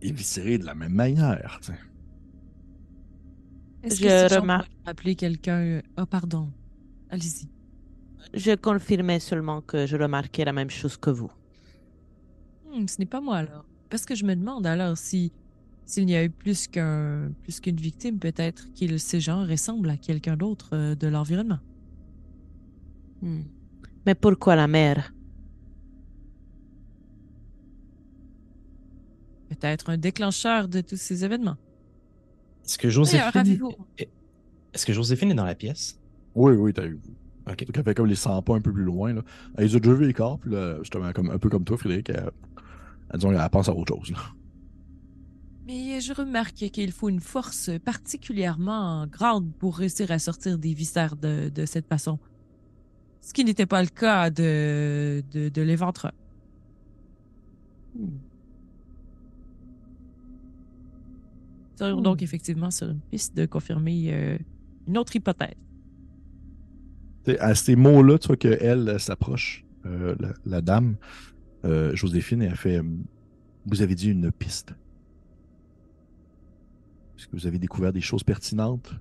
[0.00, 1.58] éviscérés de la même manière.
[1.60, 1.78] tu sais.
[3.82, 5.80] Est-ce Je que remarque- appeler quelqu'un...
[5.98, 6.50] Oh, pardon.
[7.08, 7.48] Allez-y.
[8.34, 11.30] Je confirmais seulement que je remarquais la même chose que vous.
[12.72, 13.64] Hmm, ce n'est pas moi alors.
[13.88, 15.32] Parce que je me demande alors si
[15.86, 19.96] s'il n'y a eu plus qu'un plus qu'une victime, peut-être que ces gens ressemblent à
[19.96, 21.58] quelqu'un d'autre euh, de l'environnement.
[23.22, 23.40] Hmm.
[24.06, 25.12] Mais pourquoi la mère?
[29.48, 31.56] Peut-être un déclencheur de tous ces événements.
[32.70, 33.40] Est-ce que Joséphine...
[33.40, 35.98] avez-vous Est-ce que Joséphine est dans la pièce?
[36.36, 37.00] Oui, oui, t'as eu.
[37.50, 37.64] Ok.
[37.64, 39.12] Donc, elle fait comme les 100 pas un peu plus loin.
[39.12, 39.22] Là.
[39.58, 42.10] Elle a déjà vu les corps, puis là, justement, comme, un peu comme toi, Frédéric,
[42.10, 42.30] elle,
[43.12, 44.12] elle, disons, elle pense à autre chose.
[44.12, 44.18] Là.
[45.66, 51.16] Mais je remarque qu'il faut une force particulièrement grande pour réussir à sortir des viscères
[51.16, 52.20] de, de cette façon.
[53.20, 56.12] Ce qui n'était pas le cas de, de, de l'éventreur.
[61.80, 62.02] Hmm.
[62.02, 64.38] donc effectivement sur une piste de confirmer euh,
[64.86, 65.54] une autre hypothèse.
[67.38, 70.96] À ces mots-là, tu vois qu'elle elle, s'approche, euh, la, la dame,
[71.64, 72.82] euh, Joséphine, et elle fait euh,
[73.66, 74.74] Vous avez dit une piste.
[77.18, 78.94] Est-ce que vous avez découvert des choses pertinentes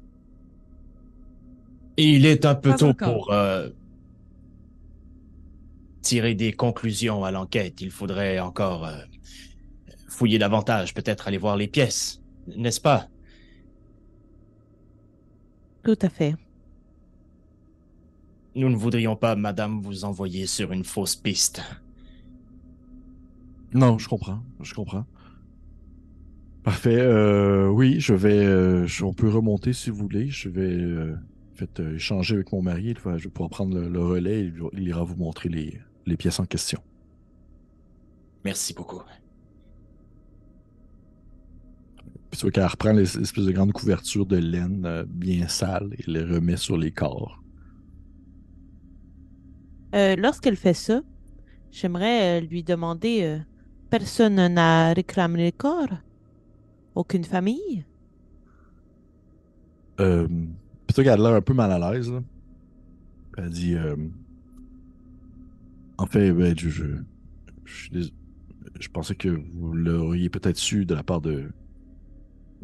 [1.98, 3.14] Il est un peu Pas tôt encore.
[3.14, 3.70] pour euh,
[6.02, 7.80] tirer des conclusions à l'enquête.
[7.82, 8.98] Il faudrait encore euh,
[10.10, 12.19] fouiller davantage, peut-être aller voir les pièces,
[12.58, 13.08] n'est-ce pas?
[15.84, 16.36] Tout à fait.
[18.56, 21.62] Nous ne voudrions pas, madame, vous envoyer sur une fausse piste.
[23.74, 24.44] Non, je comprends.
[24.62, 25.06] Je comprends.
[26.64, 27.00] Parfait.
[27.00, 28.46] euh, oui, je vais.
[28.46, 30.30] euh, je- on peut remonter si vous voulez.
[30.30, 31.16] Je vais euh,
[31.54, 32.86] en fait, euh, échanger avec mon mari.
[32.90, 35.50] Il va- je vais pouvoir prendre le, le relais et il, il ira vous montrer
[35.50, 36.80] les, les pièces en question.
[38.44, 39.02] Merci beaucoup.
[42.40, 46.04] Tu vois qu'elle reprend les espèces de grandes couvertures de laine euh, bien sales et
[46.12, 47.44] les remet sur les corps.
[49.96, 51.02] Euh, Lorsqu'elle fait ça,
[51.72, 53.40] j'aimerais euh, lui demander
[53.90, 55.90] personne n'a réclamé les corps?
[56.94, 57.86] Aucune famille?
[60.00, 62.12] Euh, puis tu vois qu'elle a l'air un peu mal à l'aise.
[63.38, 63.76] Elle dit
[65.98, 66.86] En fait, ben, je, je,
[67.66, 68.14] je, suis dés-
[68.80, 71.52] je pensais que vous l'auriez peut-être su de la part de,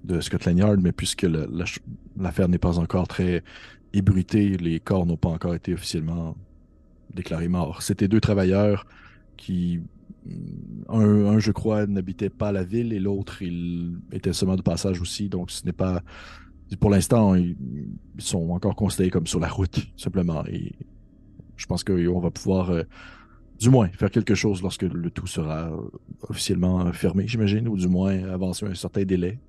[0.03, 1.27] de Scotland Yard, mais puisque
[2.17, 3.43] l'affaire n'est pas encore très
[3.93, 6.35] ébruitée, les corps n'ont pas encore été officiellement
[7.13, 7.81] déclarés morts.
[7.81, 8.85] C'était deux travailleurs
[9.37, 9.81] qui,
[10.89, 15.29] un, je crois, n'habitait pas la ville et l'autre, il était seulement de passage aussi,
[15.29, 16.01] donc ce n'est pas
[16.79, 17.55] pour l'instant, ils
[18.17, 20.43] sont encore considérés comme sur la route, simplement.
[20.47, 20.73] Et
[21.55, 22.83] je pense qu'on va pouvoir, euh,
[23.59, 25.71] du moins, faire quelque chose lorsque le tout sera
[26.27, 29.39] officiellement fermé, j'imagine, ou du moins avancer un certain délai.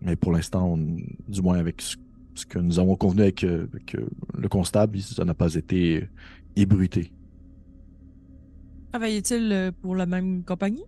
[0.00, 1.96] Mais pour l'instant, du moins avec ce,
[2.34, 6.08] ce que nous avons convenu avec, euh, avec, euh, le constable, ça n'a pas été
[6.56, 7.12] ébruité.
[8.92, 10.84] Travaillait-il euh, pour la même compagnie?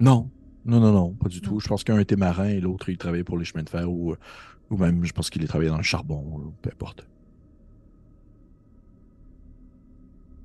[0.00, 0.30] Non,
[0.64, 1.40] non, non, non, pas du Non.
[1.40, 1.60] tout.
[1.60, 4.14] Je pense qu'un était marin et l'autre, il travaillait pour les chemins de fer ou,
[4.70, 7.06] ou même, je pense qu'il travaillait dans le charbon, peu importe.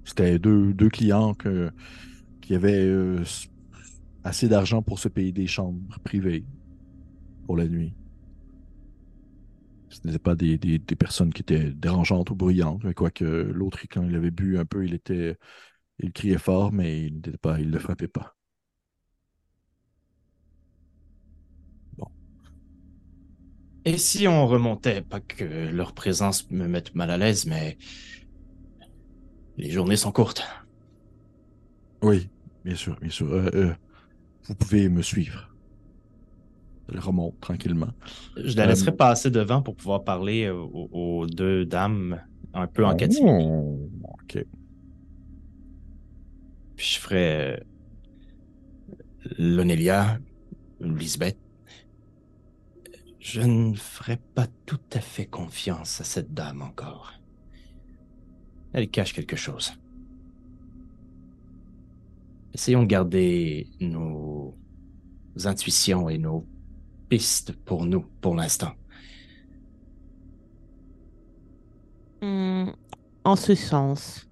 [0.03, 1.71] C'était deux, deux clients que,
[2.41, 3.23] qui avaient euh,
[4.23, 6.45] assez d'argent pour se payer des chambres privées
[7.49, 7.95] pour la nuit.
[9.89, 13.79] Ce n'étaient pas des, des, des personnes qui étaient dérangeantes ou bruyantes, mais quoique l'autre,
[13.89, 15.35] quand il avait bu un peu, il était,
[15.99, 18.35] il criait fort, mais il n'était pas, il ne frappait pas.
[23.85, 27.77] Et si on remontait, pas que leur présence me mette mal à l'aise, mais
[29.57, 30.43] les journées sont courtes.
[32.01, 32.29] Oui,
[32.65, 33.31] bien sûr, bien sûr.
[33.31, 33.73] Euh, euh,
[34.47, 35.48] vous pouvez me suivre.
[36.91, 37.89] Elle remonte tranquillement.
[38.37, 42.21] Je la Euh, laisserai passer devant pour pouvoir parler euh, aux, aux deux dames
[42.53, 43.45] un peu en catimini.
[43.47, 43.89] Oh,
[44.23, 44.45] ok.
[46.75, 47.57] Puis je ferai euh,
[49.37, 50.19] Lonelia,
[50.79, 51.37] Lisbeth.
[53.19, 57.13] Je ne ferai pas tout à fait confiance à cette dame encore.
[58.73, 59.73] Elle cache quelque chose.
[62.53, 64.55] Essayons de garder nos
[65.45, 66.45] intuitions et nos
[67.09, 68.73] pistes pour nous, pour l'instant.
[72.21, 72.69] Hmm,
[73.25, 74.27] En ce sens,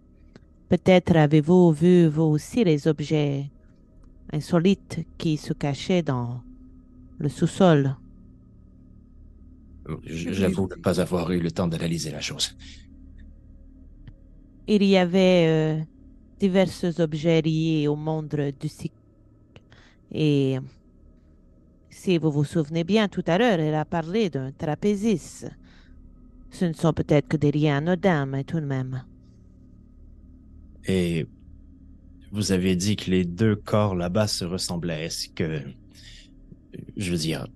[0.69, 3.51] peut-être avez-vous vu vous aussi les objets
[4.34, 6.43] insolites qui se cachaient dans
[7.19, 7.97] le sous-sol.
[10.03, 12.55] J- J'avoue ne pas avoir eu le temps d'analyser la chose.
[14.67, 15.84] Il y avait euh,
[16.39, 18.95] divers objets liés au monde du cycle
[20.11, 20.57] et
[21.99, 25.49] Si vous vous souvenez bien, tout à l'heure, elle a parlé d'un trapéziste.
[26.51, 29.03] Ce ne sont peut-être que des riens anodins, mais tout de même.
[30.87, 31.25] Et
[32.31, 35.05] vous avez dit que les deux corps là-bas se ressemblaient.
[35.05, 35.63] Est-ce que,
[36.95, 37.47] je veux dire,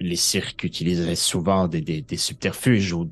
[0.00, 3.10] les cirques utilisaient souvent des, des, des subterfuges ou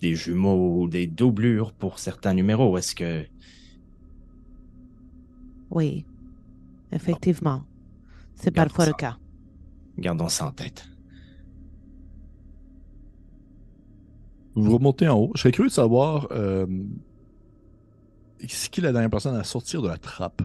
[0.00, 2.78] des jumeaux ou des doublures pour certains numéros?
[2.78, 3.26] Est-ce que...
[5.70, 6.06] Oui,
[6.92, 7.67] effectivement.
[8.40, 9.16] C'est parfois le cas.
[9.98, 10.88] Gardons ça en tête.
[14.54, 15.32] Vous remontez en haut.
[15.34, 16.66] Je serais curieux de savoir euh,
[18.46, 20.42] c'est qui la dernière personne à sortir de la trappe.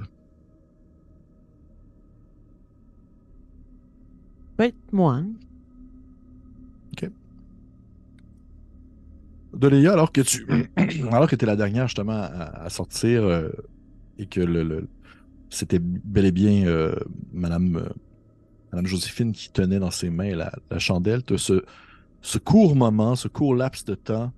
[4.59, 5.23] Oui, moi.
[9.53, 10.47] Doléa, alors que tu
[11.11, 13.49] alors que es la dernière justement à, à sortir euh,
[14.17, 14.87] et que le, le-
[15.53, 16.95] c'était bel et bien euh,
[17.31, 17.89] Madame, euh,
[18.71, 21.63] Madame Joséphine qui tenait dans ses mains la, chandelle, ce,
[22.21, 24.31] ce court moment, ce court laps de temps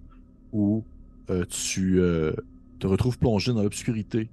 [0.51, 0.84] où
[1.30, 1.99] euh, tu
[2.80, 4.30] te retrouves plongé dans l'obscurité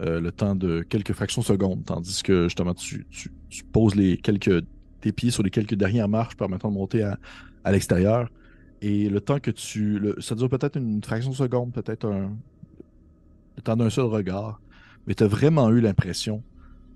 [0.00, 3.30] le temps de quelques fractions de secondes, tandis que justement tu, tu,
[3.64, 4.64] poses les quelques
[5.00, 7.16] tes pieds sur les quelques dernières marches permettant de monter à,
[7.62, 8.28] à l'extérieur.
[8.82, 9.98] Et le temps que tu.
[9.98, 12.36] le- ça dure peut-être une fraction de seconde, peut-être un.
[13.56, 14.60] Le temps d'un seul regard.
[15.06, 16.42] Mais tu as vraiment eu l'impression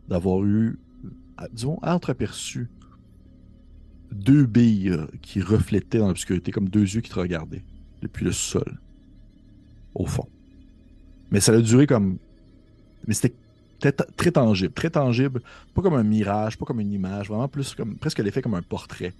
[0.08, 0.78] d'avoir eu,
[1.36, 2.68] à- disons, entreaperçu
[4.12, 7.62] deux billes euh, qui reflétaient dans l'obscurité comme deux yeux qui te regardaient
[8.02, 8.78] depuis le sol.
[9.94, 10.26] Au fond.
[11.30, 12.18] Mais ça a duré comme.
[13.06, 13.34] Mais c'était
[14.16, 14.72] très, tangible.
[14.72, 15.42] Très tangible.
[15.74, 17.28] Pas comme un mirage, pas comme une image.
[17.28, 17.96] Vraiment plus comme.
[17.96, 19.12] Presque l'effet comme un portrait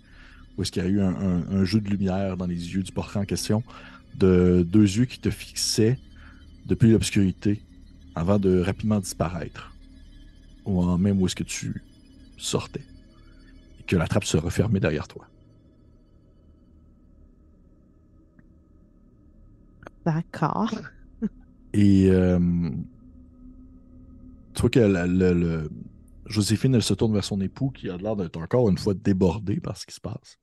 [0.57, 3.21] où est-ce qu'il y a eu un jeu de lumière dans les yeux du portrait
[3.21, 3.63] en question,
[4.17, 6.01] de deux yeux qui te fixaient
[6.67, 7.63] depuis l'obscurité
[8.19, 9.73] avant de rapidement disparaître,
[10.65, 11.83] au moment même où est-ce que tu
[12.37, 12.85] sortais,
[13.81, 15.27] et que la trappe se refermait derrière toi.
[20.05, 20.75] D'accord.
[21.73, 22.39] Et euh,
[24.55, 25.71] tu vois que la- le- le-
[26.27, 29.61] Joséphine, elle se tourne vers son époux qui a l'air d'être encore une fois débordé
[29.61, 30.39] par ce qui se passe.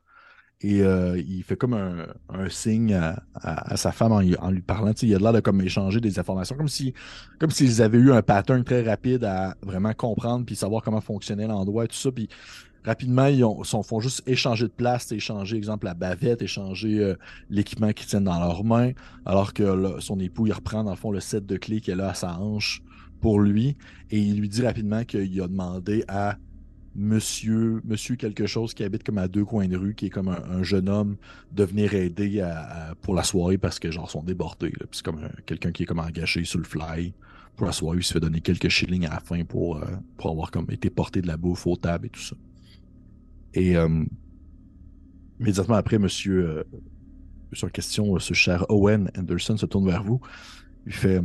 [0.66, 3.00] Et euh, il fait comme un, signe
[3.36, 4.94] à, sa femme en, lui parlant.
[4.94, 6.92] Tu sais, il a l'air de comme échanger des informations, comme si
[7.40, 11.46] comme s'ils avaient eu un pattern très rapide à vraiment comprendre puis savoir comment fonctionnait
[11.46, 12.12] l'endroit et tout ça.
[12.12, 12.30] Puis
[12.84, 17.16] rapidement, ils ont, sont, font juste échanger de place, échanger, exemple, la bavette, échanger euh,
[17.52, 18.94] l'équipement qu'ils tiennent dans leurs mains,
[19.28, 22.10] alors que son époux, il reprend dans le fond le set de clés qu'elle a
[22.10, 22.82] à sa hanche
[23.22, 23.78] pour lui,
[24.10, 26.38] et il lui dit rapidement qu'il a demandé à
[26.96, 30.30] monsieur, monsieur quelque chose qui habite comme à deux coins de rue, qui est comme
[30.30, 31.18] un, un jeune homme,
[31.52, 32.42] de venir aider
[33.02, 34.70] pour la soirée parce que genre sont débordés.
[34.72, 37.14] Puis c'est comme un- quelqu'un qui est comme engagé sur le fly.
[37.56, 39.86] Pour la soirée, il se fait donner quelques shillings à la fin pour, euh,
[40.24, 42.36] avoir comme été porté de la bouffe aux tables et tout ça.
[43.54, 44.04] Et euh,
[45.40, 46.64] immédiatement après, monsieur, euh,
[47.52, 50.20] monsieur en question, euh, ce cher Owen Anderson se tourne vers vous.
[50.86, 51.22] Il fait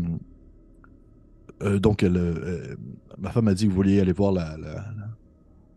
[1.63, 2.77] euh, donc euh,
[3.19, 4.57] ma femme a dit que vous vouliez aller voir la-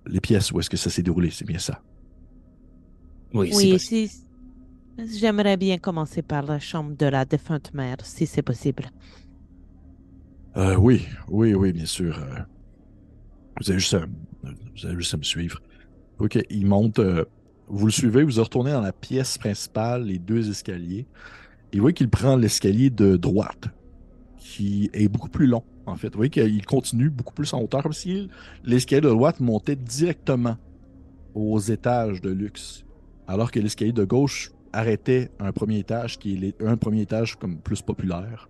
[0.07, 1.83] les pièces où est-ce que ça s'est déroulé, c'est bien ça.
[3.33, 4.11] Oui, c'est Oui, si...
[4.97, 8.91] j'aimerais bien commencer par la chambre de la défunte mère, si c'est possible.
[10.57, 12.17] Euh, oui, oui, oui, bien sûr.
[12.19, 12.39] euh,
[13.59, 14.05] vous, avez juste à,
[14.43, 15.59] vous avez juste à me suivre.
[16.19, 16.99] Ok, il monte.
[16.99, 17.25] euh,
[17.67, 21.07] vous le suivez, vous retournez dans la pièce principale, les deux escaliers.
[21.71, 23.65] Et vous voyez qu'il prend l'escalier de droite,
[24.37, 26.09] qui est beaucoup plus long, en fait.
[26.09, 28.29] Vous voyez qu'il continue beaucoup plus en hauteur, comme si
[28.63, 30.57] l'escalier de droite montait directement
[31.33, 32.85] aux étages de luxe,
[33.27, 37.57] alors que l'escalier de gauche arrêtait un premier étage, qui est un premier étage comme
[37.57, 38.49] plus populaire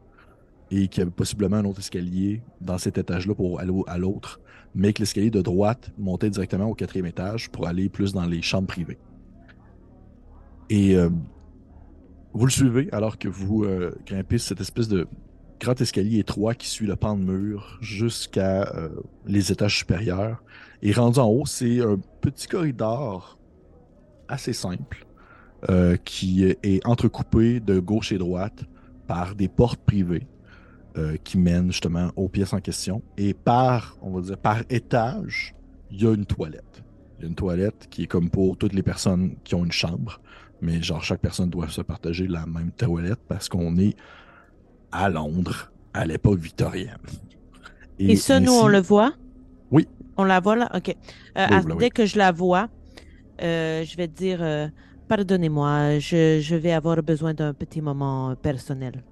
[0.71, 4.39] et qu'il y avait possiblement un autre escalier dans cet étage-là pour aller à l'autre,
[4.73, 8.41] mais que l'escalier de droite montait directement au quatrième étage pour aller plus dans les
[8.41, 8.97] chambres privées.
[10.69, 11.09] Et euh,
[12.33, 15.07] vous le suivez alors que vous euh, grimpez cette espèce de
[15.63, 18.89] grand escalier étroit qui suit le pan de mur jusqu'à euh,
[19.25, 20.43] les étages supérieurs.
[20.81, 23.39] Et rendu en haut, c'est un petit corridor
[24.27, 25.05] assez simple
[25.69, 28.65] euh, qui est entrecoupé de gauche et droite
[29.07, 30.27] par des portes privées
[30.97, 33.01] euh, qui mènent justement aux pièces en question.
[33.17, 35.55] Et par, on va dire, par étage,
[35.91, 36.83] il y a une toilette.
[37.17, 39.71] Il y a une toilette qui est comme pour toutes les personnes qui ont une
[39.71, 40.19] chambre,
[40.61, 43.95] mais genre chaque personne doit se partager la même toilette parce qu'on est
[44.93, 46.97] à Londres à l'époque victorienne.
[47.99, 49.13] Et, ça, nous, on le voit?
[49.71, 49.87] Oui.
[50.17, 50.69] On la voit là?
[50.73, 50.95] OK.
[51.37, 52.69] Euh, Oui, dès que je la vois,
[53.41, 54.67] euh, je vais te dire, euh,
[55.07, 59.03] pardonnez-moi, je, je vais avoir besoin d'un petit moment personnel.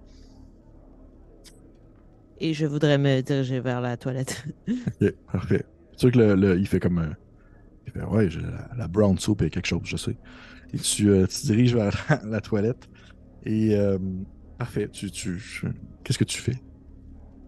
[2.40, 4.46] Et je voudrais me diriger vers la toilette.
[5.02, 5.64] Ok, parfait.
[5.92, 7.14] C'est sûr que le, le- il fait comme un.
[7.86, 10.18] Il fait, ouais, la, la brown soup et quelque chose, je sais.
[10.74, 12.88] Et tu, te diriges vers la, la toilette.
[13.46, 13.76] Et
[14.62, 15.42] parfait, tu, tu,
[16.04, 16.56] qu'est-ce que tu fais?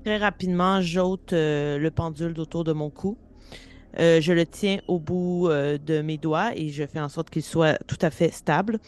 [0.03, 3.20] Très rapidement, j'ôte euh, le pendule autour de mon cou.
[3.99, 7.30] Euh, je le tiens au bout euh, de mes doigts et je fais en sorte
[7.30, 8.80] qu'il soit tout à fait stable.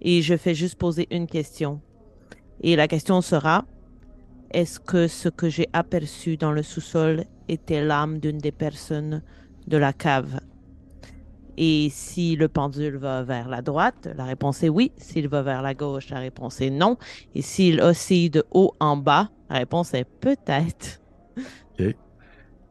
[0.00, 1.82] Et je fais juste poser une question.
[2.62, 3.66] Et la question sera,
[4.50, 9.22] est-ce que ce que j'ai aperçu dans le sous-sol était l'âme d'une des personnes
[9.66, 10.40] de la cave?
[11.56, 14.92] Et si le pendule va vers la droite, la réponse est oui.
[14.96, 16.96] S'il va vers la gauche, la réponse est non.
[17.34, 21.00] Et s'il oscille de haut en bas, la réponse est peut-être.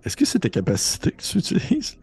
[0.06, 1.98] Est-ce que c'est ta capacité que tu utilises?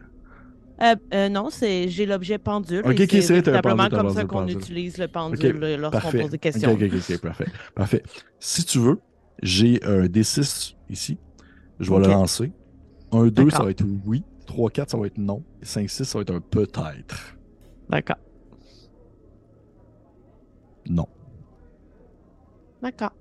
[0.81, 2.81] Euh, euh, non, c'est j'ai l'objet pendule.
[2.83, 6.71] Ok, et ok, c'est simplement comme ça qu'on utilise le pendule lorsqu'on pose des questions.
[6.71, 7.45] Ok, ok, ok, ok, parfait.
[7.75, 8.03] Parfait.
[8.39, 8.99] Si tu veux,
[9.43, 11.17] j'ai un D6 ici.
[11.79, 12.51] Je vais le lancer.
[13.11, 14.23] Un 2, ça va être oui.
[14.51, 15.43] 3, 4, ça va être non.
[15.61, 17.37] 5, 6, ça va être un peut-être.
[17.89, 18.17] D'accord.
[20.89, 21.07] Non.
[22.81, 23.13] D'accord.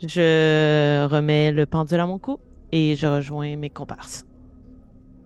[0.00, 2.38] Je remets le pendule à mon cou
[2.70, 4.24] et je rejoins mes comparses.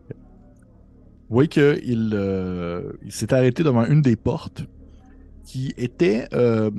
[0.08, 4.62] Vous voyez qu'il euh, il s'est arrêté devant une des portes
[5.44, 6.70] qui était, euh,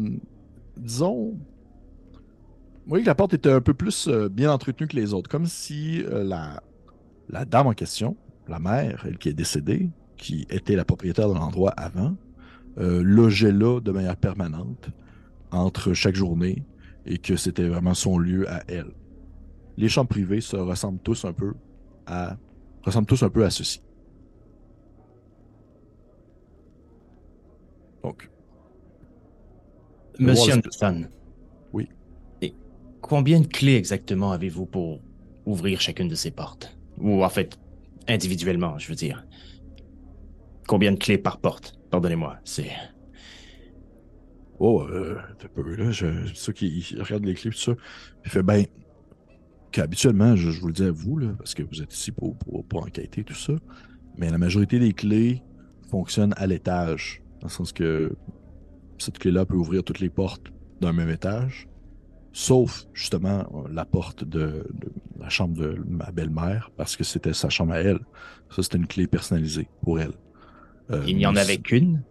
[0.75, 5.13] disons, vous voyez que la porte était un peu plus euh, bien entretenue que les
[5.13, 6.63] autres, comme si euh, la,
[7.29, 8.17] la dame en question,
[8.49, 12.15] la mère, elle qui est décédée, qui était la propriétaire de l'endroit avant,
[12.77, 14.89] euh, logeait là de manière permanente
[15.51, 16.63] entre chaque journée
[17.05, 18.91] et que c'était vraiment son lieu à elle.
[19.77, 21.53] Les chambres privées se ressemblent tous un peu
[22.05, 22.37] à
[22.83, 23.81] ressemblent tous un peu à ceci.
[28.03, 28.29] Donc,
[30.19, 31.07] Monsieur Anderson.
[31.73, 31.89] Oui.
[32.41, 32.53] Et
[33.01, 34.99] combien de clés exactement avez-vous pour
[35.45, 36.77] ouvrir chacune de ces portes?
[36.97, 37.57] Ou en fait,
[38.09, 39.25] individuellement, je veux dire.
[40.67, 41.79] Combien de clés par porte?
[41.89, 42.71] Pardonnez-moi, c'est.
[44.59, 45.91] Oh, euh, t'as peu, là.
[45.91, 47.73] Je, c'est ça qui il regarde les clés, tout ça.
[48.25, 48.65] Il fait, ben,
[49.71, 52.37] qu'habituellement, je, je vous le dis à vous, là, parce que vous êtes ici pour,
[52.37, 53.53] pour, pour enquêter, tout ça.
[54.17, 55.41] Mais la majorité des clés
[55.89, 57.21] fonctionnent à l'étage.
[57.39, 58.13] Dans le sens que
[58.97, 60.51] cette clé-là peut ouvrir toutes les portes
[60.81, 61.67] d'un même étage.
[62.31, 67.49] Sauf, justement, la porte de, de la chambre de ma belle-mère, parce que c'était sa
[67.49, 67.99] chambre à elle.
[68.51, 70.13] Ça, c'était une clé personnalisée pour elle.
[70.91, 72.03] Euh, Il n'y en avait qu'une?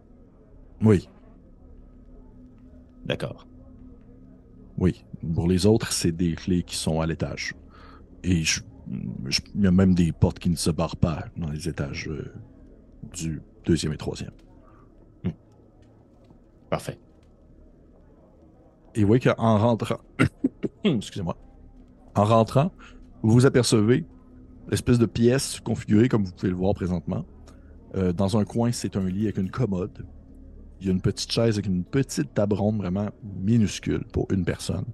[0.83, 1.09] Oui,
[3.07, 3.47] D'accord.
[4.77, 5.05] Oui,
[5.35, 7.55] pour les autres, c'est des clés qui sont à l'étage.
[8.23, 8.61] Et je-
[9.27, 12.09] je- il y a même des portes qui ne se barrent pas dans les étages
[12.09, 12.33] euh,
[13.15, 14.33] du deuxième et troisième.
[16.71, 16.99] Parfait.
[18.99, 20.01] Et vous voyez qu'en rentrant,
[20.85, 21.37] excusez-moi,
[22.17, 22.73] en rentrant,
[23.23, 24.05] vous apercevez
[24.69, 27.25] l'espèce de pièce configurée comme vous pouvez le voir présentement.
[27.95, 30.05] Euh, dans un coin, c'est un lit avec une commode.
[30.81, 34.45] Il y a une petite chaise avec une petite table ronde vraiment minuscule pour une
[34.45, 34.85] personne.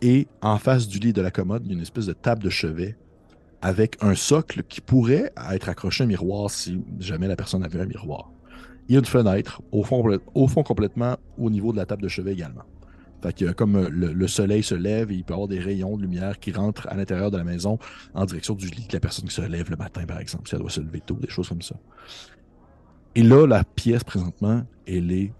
[0.00, 2.44] Et en face du lit de la commode, il y a une espèce de table
[2.44, 2.96] de chevet
[3.62, 7.80] avec un socle qui pourrait être accroché à un miroir si jamais la personne avait
[7.80, 8.30] un miroir.
[8.88, 12.32] Il y a une fenêtre au fond complètement au niveau de la table de chevet
[12.32, 12.62] également.
[13.22, 15.58] Fait que comme euh, le, le soleil se lève et il peut y avoir des
[15.58, 17.78] rayons de lumière qui rentrent à l'intérieur de la maison
[18.14, 20.54] en direction du lit de la personne qui se lève le matin, par exemple, si
[20.54, 21.76] elle doit se lever tôt, des choses comme ça.
[23.14, 25.32] Et là, la pièce présentement, elle est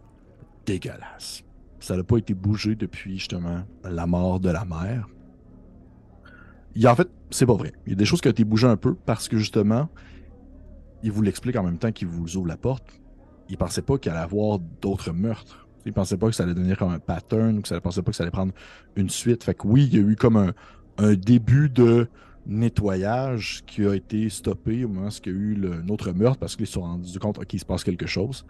[0.65, 1.45] dégueulasse.
[1.79, 5.09] Ça n'a pas été bougé depuis justement la mort de la mère.
[6.85, 7.73] A, en fait, c'est pas vrai.
[7.87, 9.89] Il y a des choses qui ont été bougées un peu parce que justement,
[11.03, 13.01] il vous l'explique en même temps qu'il vous ouvre la porte.
[13.49, 15.66] Il pensait pas qu'il allait avoir d'autres meurtres.
[15.87, 18.11] Il pensait pas que ça allait devenir comme un pattern, ou que ça, pensait pas
[18.11, 18.53] que ça allait prendre
[18.97, 19.45] une suite.
[19.45, 20.53] Fait que oui, il y a eu comme un,
[20.99, 22.09] un début de
[22.45, 26.13] nettoyage qui a été stoppé au moment où il y a eu le- un autre
[26.13, 28.45] meurtre parce qu'ils se sont rendus compte qu'il se passe quelque chose.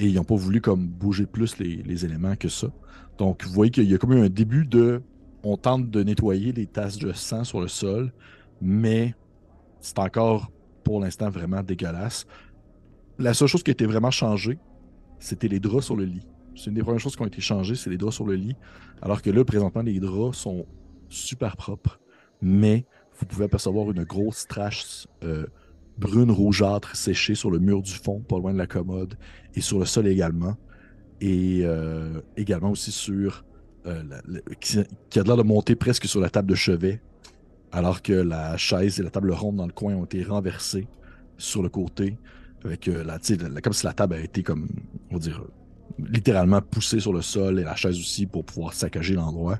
[0.00, 2.68] Et ils n'ont pas voulu comme bouger plus les, les éléments que ça.
[3.18, 5.00] Donc, vous voyez qu'il y a comme eu un début de.
[5.44, 8.12] On tente de nettoyer les tasses de sang sur le sol,
[8.60, 9.14] mais
[9.80, 10.50] c'est encore
[10.82, 12.26] pour l'instant vraiment dégueulasse.
[13.18, 14.58] La seule chose qui a été vraiment changée,
[15.20, 16.26] c'était les draps sur le lit.
[16.56, 18.56] C'est une des premières choses qui ont été changées, c'est les draps sur le lit.
[19.02, 20.66] Alors que là, présentement, les draps sont
[21.08, 21.98] super propres,
[22.40, 22.86] mais
[23.18, 25.46] vous pouvez apercevoir une grosse trace euh,
[25.98, 29.16] brune rougeâtre séchée sur le mur du fond, pas loin de la commode,
[29.54, 30.56] et sur le sol également.
[31.20, 33.44] Et euh, également aussi sur.
[33.86, 34.02] euh,
[34.60, 34.78] qui,
[35.10, 37.02] qui a l'air de monter presque sur la table de chevet,
[37.72, 40.88] alors que la chaise et la table ronde dans le coin ont été renversées
[41.36, 42.18] sur le côté,
[42.64, 44.68] avec la, la- comme si la table avait été comme,
[45.10, 45.44] on va dire,
[45.98, 49.58] littéralement poussée sur le sol et la chaise aussi pour pouvoir saccager l'endroit.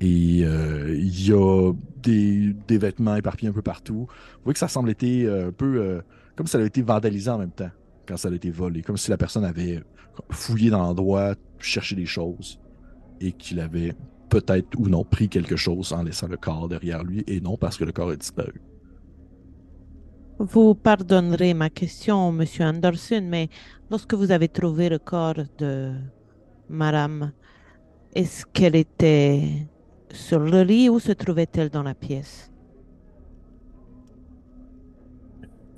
[0.00, 4.06] Et euh, il y a des, des vêtements éparpillés un peu partout.
[4.08, 6.00] Vous voyez que ça semble être euh, un peu euh,
[6.36, 7.70] comme si ça avait été vandalisé en même temps
[8.06, 9.82] quand ça a été volé, comme si la personne avait
[10.30, 12.58] fouillé dans l'endroit, cherché des choses
[13.20, 13.92] et qu'il avait
[14.30, 17.76] peut-être ou non pris quelque chose en laissant le corps derrière lui et non parce
[17.76, 18.62] que le corps a disparu.
[20.38, 23.48] Vous pardonnerez ma question, Monsieur Anderson, mais
[23.90, 25.92] lorsque vous avez trouvé le corps de
[26.68, 27.32] Madame,
[28.14, 29.66] est-ce qu'elle était
[30.12, 32.52] sur le lit ou se trouvait-elle dans la pièce?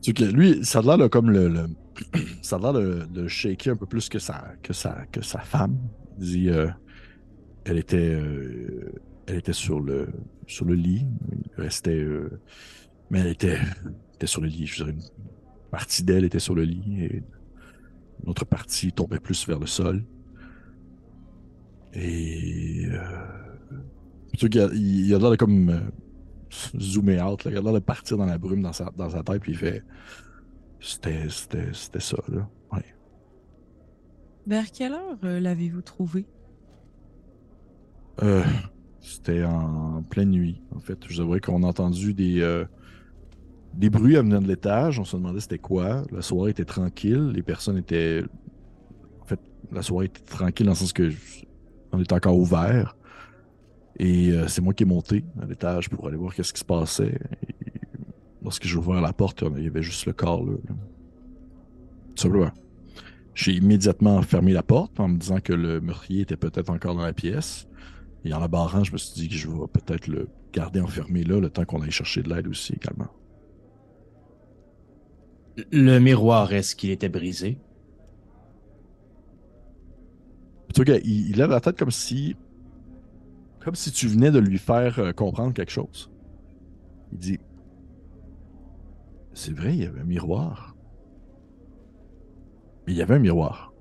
[0.02, 1.66] Que lui, ça a l'air comme le,
[2.42, 5.78] ça a l'air de, shaker un peu plus que sa, que sa, que sa femme.
[6.22, 6.68] Euh,
[7.64, 8.92] elle était, euh,
[9.26, 10.08] elle était sur le,
[10.46, 11.06] sur le lit.
[11.56, 12.40] Restait, euh,
[13.10, 13.58] mais elle était,
[14.20, 14.66] était sur le lit.
[14.66, 15.00] Je dire, une
[15.70, 17.22] partie d'elle était sur le lit et
[18.22, 20.04] une autre partie tombait plus vers le sol.
[21.94, 22.98] Et euh,
[24.42, 25.80] a- il, il a l'air de comme euh,
[26.78, 27.50] zoomer out, là.
[27.50, 29.58] il a l'air de partir dans la brume dans sa, dans sa tête, puis il
[29.58, 29.82] fait.
[30.80, 32.48] C'était, c'était, c'était ça, là.
[32.72, 32.84] Ouais.
[34.46, 36.26] Vers quelle heure euh, l'avez-vous trouvé?
[38.22, 38.44] Euh,
[39.00, 40.98] c'était en pleine nuit, en fait.
[41.08, 42.40] Je avouerai qu'on a entendu des,
[43.74, 44.98] des bruits venir de l'étage.
[44.98, 46.02] On se demandait c'était quoi.
[46.12, 47.30] La soirée était tranquille.
[47.34, 48.22] Les personnes étaient.
[49.20, 49.40] En fait,
[49.72, 51.10] la soirée était tranquille dans le sens que
[51.92, 52.96] on était encore ouvert.
[53.98, 56.64] Et euh, c'est moi qui ai monté à l'étage pour aller voir qu'est-ce qui se
[56.64, 57.18] passait.
[58.42, 60.52] Lorsque j'ai ouvert la porte, il y avait juste le corps là.
[60.52, 60.74] là.
[62.16, 62.50] Simplement.
[63.34, 67.02] J'ai immédiatement fermé la porte en me disant que le meurtrier était peut-être encore dans
[67.02, 67.68] la pièce.
[68.24, 71.22] Et en la barrant, je me suis dit que je vais peut-être le garder enfermé
[71.24, 73.08] là le temps qu'on aille chercher de l'aide aussi également.
[75.72, 77.58] Le miroir, est-ce qu'il était brisé?
[80.74, 82.36] Tu qu'il il lève la tête comme si.
[83.60, 86.10] Comme si tu venais de lui faire euh, comprendre quelque chose.
[87.12, 87.40] Il dit
[89.34, 90.76] C'est vrai, il y avait un miroir.
[92.86, 93.72] Mais il y avait un miroir.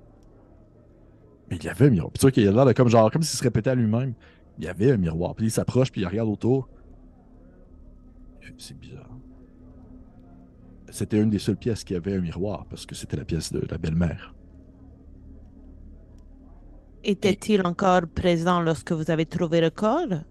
[1.48, 2.12] Mais il y avait un miroir.
[2.12, 4.14] Puis tu qu'il a l'air comme genre, comme s'il se répétait à lui-même.
[4.58, 5.34] Il y avait un miroir.
[5.34, 6.68] Puis il s'approche, puis il regarde autour.
[8.58, 9.08] C'est bizarre.
[10.90, 13.60] C'était une des seules pièces qui avait un miroir, parce que c'était la pièce de
[13.70, 14.34] la belle-mère.
[17.04, 20.24] Était-il encore présent lorsque vous avez trouvé le corps?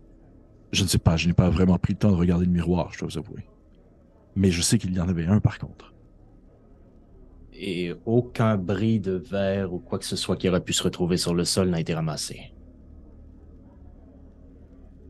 [0.72, 2.92] Je ne sais pas, je n'ai pas vraiment pris le temps de regarder le miroir,
[2.94, 3.48] je dois vous avouer.
[4.36, 5.94] Mais je sais qu'il y en avait un par contre.
[7.54, 11.18] Et aucun bris de verre ou quoi que ce soit qui aurait pu se retrouver
[11.18, 12.54] sur le sol n'a été ramassé.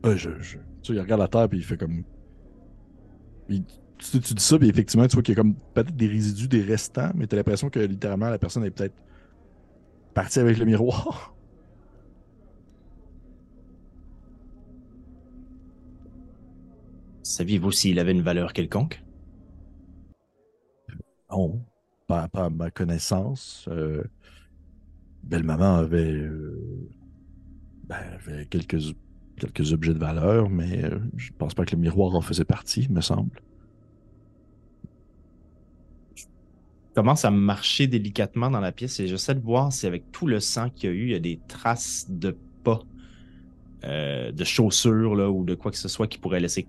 [0.06, 2.04] Euh, je, je- Tu sais, il regarde la terre puis il fait comme.
[3.50, 3.64] Il-
[4.00, 6.48] tu, tu dis ça, puis effectivement, tu vois qu'il y a comme peut-être des résidus,
[6.48, 8.94] des restants, mais tu as l'impression que littéralement la personne est peut-être
[10.14, 11.34] partie avec le miroir.
[17.22, 19.02] Saviez-vous s'il avait une valeur quelconque?
[21.30, 21.64] Non,
[22.06, 23.68] pas, pas à ma connaissance.
[23.70, 24.02] Euh,
[25.22, 26.88] Belle-maman avait, euh,
[27.84, 28.94] ben, avait quelques,
[29.36, 32.88] quelques objets de valeur, mais euh, je pense pas que le miroir en faisait partie,
[32.90, 33.40] me semble.
[36.94, 40.40] Commence à marcher délicatement dans la pièce et j'essaie de voir si avec tout le
[40.40, 42.80] sang qu'il y a eu, il y a des traces de pas,
[43.84, 46.66] euh, de chaussures là, ou de quoi que ce soit qui pourrait laisser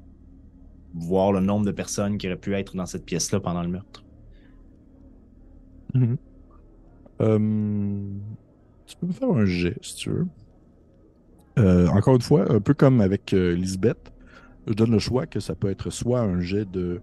[0.93, 4.03] voir le nombre de personnes qui auraient pu être dans cette pièce-là pendant le meurtre.
[7.21, 7.37] Euh,
[8.85, 10.27] tu peux me faire un jet, si tu veux.
[11.59, 14.11] Euh, encore une fois, un peu comme avec Lisbeth,
[14.67, 17.01] je donne le choix que ça peut être soit un jet de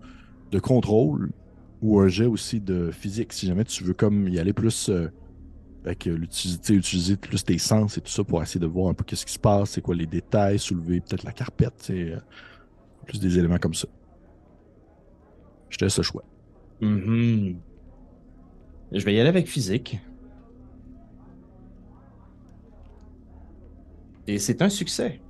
[0.61, 1.31] contrôle
[1.83, 5.11] ou un jet aussi de physique, si jamais tu veux comme y aller plus euh,
[5.85, 8.95] avec euh, l'utilité, utiliser plus tes sens et tout ça pour essayer de voir un
[8.95, 12.15] peu qu'est-ce qui se passe, c'est quoi les détails, soulever peut-être la carpette, c'est
[13.07, 13.89] plus des éléments comme ça.
[15.71, 16.25] Je te laisse le choix.
[16.81, 17.59] Mhm.
[18.93, 19.99] Je vais y aller avec physique.
[24.27, 25.21] Et c'est un succès.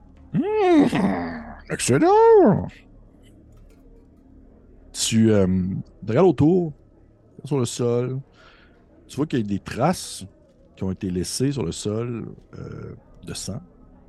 [1.71, 2.67] Excellent!
[5.01, 5.47] Tu euh,
[6.07, 6.73] regardes autour,
[7.45, 8.21] sur le sol.
[9.07, 10.27] Tu vois qu'il y a des traces
[10.77, 12.27] qui ont été laissées sur le sol
[12.59, 12.95] euh,
[13.25, 13.61] de sang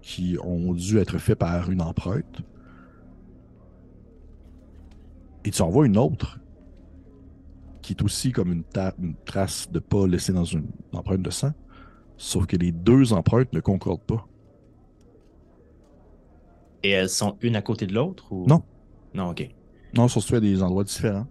[0.01, 2.41] qui ont dû être faites par une empreinte.
[5.45, 6.39] Et tu en vois une autre
[7.81, 8.63] qui est aussi comme une,
[8.99, 11.51] une trace de pas laissée dans une empreinte de sang.
[12.17, 14.27] Sauf que les deux empreintes ne concordent pas.
[16.81, 18.45] Et elles sont une à côté de l'autre ou...
[18.47, 18.63] Non.
[19.13, 19.49] Non, ok.
[19.95, 21.27] Non, situées à des endroits différents.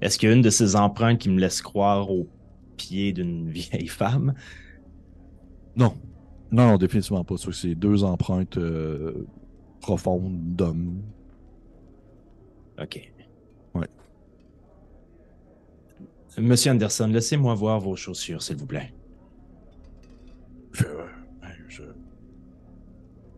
[0.00, 2.28] Est-ce qu'il y a une de ces empreintes qui me laisse croire au
[2.76, 4.34] pied d'une vieille femme?
[5.76, 5.94] Non.
[6.52, 7.36] Non, non, définitivement pas.
[7.36, 9.26] C'est deux empreintes euh,
[9.80, 11.02] profondes d'hommes.
[12.80, 13.12] Ok.
[13.74, 13.86] Ouais.
[16.38, 18.92] Monsieur Anderson, laissez-moi voir vos chaussures, s'il vous plaît.
[20.72, 20.84] Je,
[21.68, 21.82] je...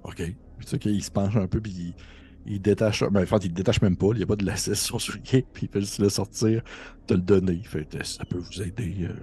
[0.05, 0.17] OK.
[0.17, 0.35] Tu
[0.67, 1.95] sais qu'il se penche un peu, puis il,
[2.47, 3.05] il détache.
[3.05, 4.09] Ben, en fait, il détache même pas.
[4.13, 6.63] Il n'y a pas de lacet sur son soulier, puis il fait juste le sortir,
[7.07, 7.53] te le donner.
[7.55, 8.97] Il fait Ça peut vous aider.
[9.03, 9.15] euh?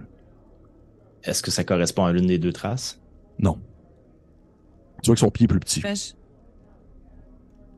[1.23, 3.01] Est-ce que ça correspond à l'une des deux traces?
[3.39, 3.59] Non.
[5.03, 5.81] Tu vois que son pied est plus petit.
[5.81, 5.95] Ben,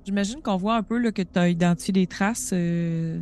[0.06, 3.20] J'imagine qu'on voit un peu là, que tu as identifié des traces euh,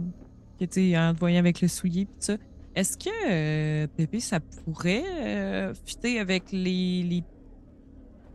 [0.59, 2.37] que tu en te voyant avec le soulier pis ça.
[2.75, 7.23] Est-ce que euh, Pépé, ça pourrait euh, fitter avec les, les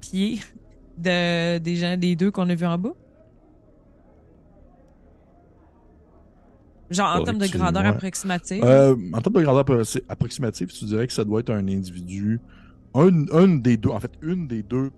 [0.01, 0.41] pieds
[0.99, 2.93] de, des gens des deux qu'on a vus en bas?
[6.91, 8.63] Genre en Faudrait termes de grandeur approximative?
[8.65, 12.41] Euh, en termes de grandeur appro- approximative, tu dirais que ça doit être un individu.
[12.95, 14.91] Un, un des deux, en fait, une des deux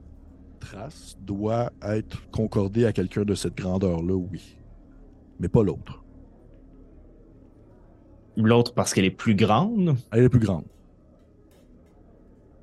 [0.60, 4.56] traces doit être concordée à quelqu'un de cette grandeur-là, oui.
[5.38, 6.02] Mais pas l'autre.
[8.36, 10.64] L'autre parce qu'elle est plus grande, Elle est plus grande.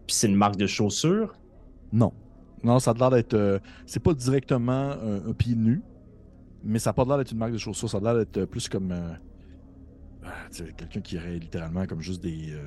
[0.06, 1.34] puis c'est une marque de chaussure.
[1.92, 2.12] Non.
[2.64, 3.34] Non, ça a l'air d'être.
[3.34, 5.82] euh, c'est pas directement un, un pied nu,
[6.64, 7.90] mais ça a pas l'air d'être une marque de chaussures.
[7.90, 8.92] Ça a l'air d'être euh, plus comme.
[8.92, 9.14] euh,
[10.26, 10.32] ah,
[10.78, 12.52] quelqu'un qui aurait littéralement comme juste des.
[12.54, 12.62] euh,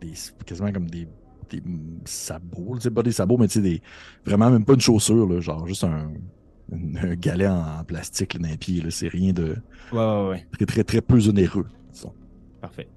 [0.00, 0.12] des
[0.46, 1.08] quasiment comme des,
[1.50, 1.62] des
[2.04, 2.76] sabots.
[2.76, 3.82] Tu sais, pas des sabots, mais tu sais, des.
[4.24, 5.88] Vraiment, même pas une chaussure, là, genre juste un.
[6.72, 8.82] un- un galet en, en plastique là, dans les pieds.
[8.82, 8.90] là.
[8.90, 9.56] C'est rien de.
[9.90, 10.46] Ouais, ouais, ouais.
[10.52, 11.66] Très, très, très peu onéreux.
[11.90, 12.12] disons.
[12.60, 12.88] Parfait.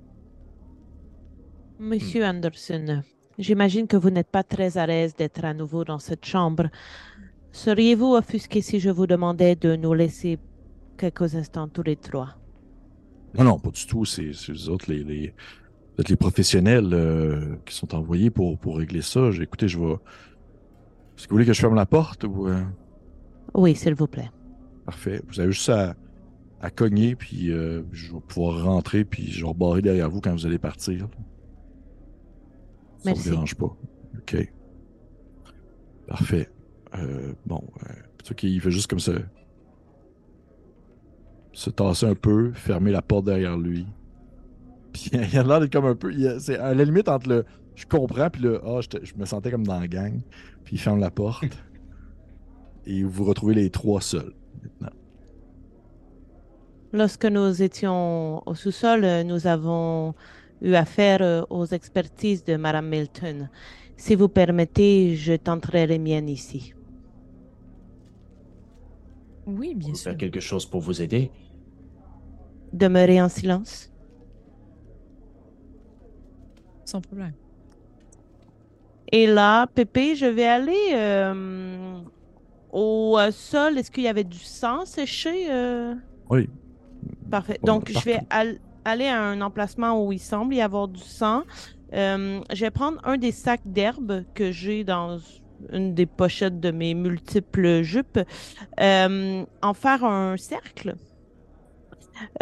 [1.79, 3.01] Monsieur Anderson,
[3.39, 6.67] j'imagine que vous n'êtes pas très à l'aise d'être à nouveau dans cette chambre.
[7.51, 10.39] Seriez-vous offusqué si je vous demandais de nous laisser
[10.97, 12.29] quelques instants tous les trois?
[13.37, 14.05] Non, non, pas du tout.
[14.05, 15.33] C'est eux autres, les, les,
[15.97, 19.31] vous les professionnels euh, qui sont envoyés pour, pour régler ça.
[19.31, 19.93] J'ai- Écoutez, je vais.
[19.93, 22.47] Est-ce que vous voulez que je ferme la porte ou.
[22.47, 22.61] euh,
[23.53, 24.31] Oui, s'il vous plaît.
[24.85, 25.21] Parfait.
[25.27, 25.95] Vous avez juste à,
[26.61, 30.31] à cogner, puis euh, je vais pouvoir rentrer, puis je vais rebarrer derrière vous quand
[30.31, 31.07] vous allez partir.
[32.99, 33.65] Ça ne vous dérange pas?
[34.17, 34.53] OK.
[36.07, 36.49] Parfait.
[36.95, 39.13] Euh, bon, euh, il fait juste comme ça.
[41.53, 43.85] Se tasser un peu, fermer la porte derrière lui.
[44.93, 46.13] Puis il a l'air d'être comme un peu.
[46.13, 49.15] il a- C'est à la limite entre le je comprends, puis le ah, j'étais- je
[49.15, 50.19] me sentais comme dans la gang.
[50.65, 51.45] Puis il ferme la porte.
[52.85, 54.95] et vous vous retrouvez les trois seuls maintenant.
[56.93, 60.13] Lorsque nous étions au sous-sol, nous avons
[60.61, 63.49] eu affaire euh, aux expertises de Madame Milton.
[63.95, 66.73] Si vous permettez, je tenterai les miennes ici.
[69.45, 70.03] Oui, On bien peut sûr.
[70.11, 71.31] faire quelque chose pour vous aider.
[72.73, 73.91] Demeurez en silence.
[76.85, 77.33] Sans problème.
[79.11, 82.01] Et là, Pépé, je vais aller euh,
[82.71, 83.77] au euh, sol.
[83.77, 85.51] Est-ce qu'il y avait du sang séché?
[85.51, 85.95] euh?
[86.29, 86.47] Oui.
[87.29, 87.59] Parfait.
[87.61, 91.01] Bon, Donc, je vais al- aller à un emplacement où il semble y avoir du
[91.01, 91.43] sang.
[91.93, 95.19] Euh, je vais prendre un des sacs d'herbe que j'ai dans
[95.71, 98.19] une des pochettes de mes multiples jupes,
[98.79, 100.95] euh, en faire un cercle.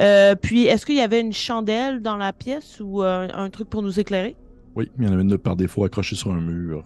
[0.02, 3.70] Euh, puis, est-ce qu'il y avait une chandelle dans la pièce ou euh, un truc
[3.70, 4.36] pour nous éclairer?
[4.76, 6.84] Oui, il y en avait une par défaut accrochée sur un mur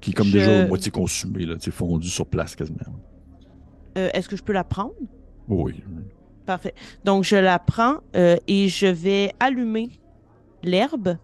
[0.00, 2.78] qui est comme Je- déjà moitié consumé, là, tu sais, fondu sur place quasiment.
[3.98, 4.92] Euh, est-ce que je peux la prendre?
[5.48, 5.82] Oui.
[6.46, 6.74] Parfait.
[7.04, 9.90] Donc, je la prends et je vais allumer
[10.62, 11.16] l'herbe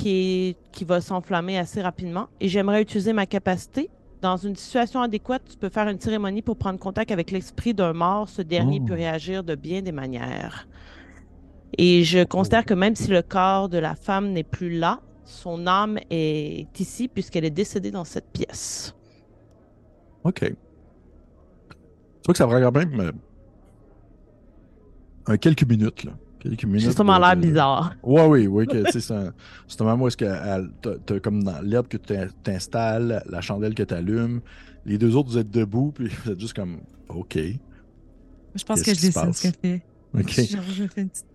[0.00, 2.28] qui, est- qui va s'enflammer assez rapidement.
[2.40, 3.90] Et j'aimerais utiliser ma capacité.
[4.22, 7.92] Dans une situation adéquate, tu peux faire une cérémonie pour prendre contact avec l'esprit d'un
[7.92, 8.28] mort.
[8.28, 8.86] Ce dernier Oh.
[8.86, 10.68] peut réagir de bien des manières.
[11.78, 15.66] Et je considère que même si le corps de la femme n'est plus là, son
[15.66, 18.94] âme est ici puisqu'elle est décédée dans cette pièce.
[20.24, 20.40] OK.
[20.40, 20.46] Tu
[22.26, 23.12] vois que ça prend quand même
[25.28, 26.12] euh, quelques minutes, là.
[26.40, 26.80] Quelques minutes.
[26.80, 27.94] Justement, de- l'air de- bizarre.
[28.02, 29.32] Ouais, oui, oui, c'est un,
[29.68, 30.24] c'est un moment où est-ce que
[31.06, 34.40] t'as- comme dans l'herbe que tu t'installes, la chandelle que tu allumes,
[34.86, 36.78] les deux autres, vous êtes debout, puis vous êtes juste comme,
[37.08, 37.36] OK,
[38.54, 39.36] Je pense Qu'est-ce que je qui se dessine passe?
[39.36, 39.82] ce qu'elle fait.
[40.18, 40.50] OK.
[40.50, 41.26] Genre, je fais une petite-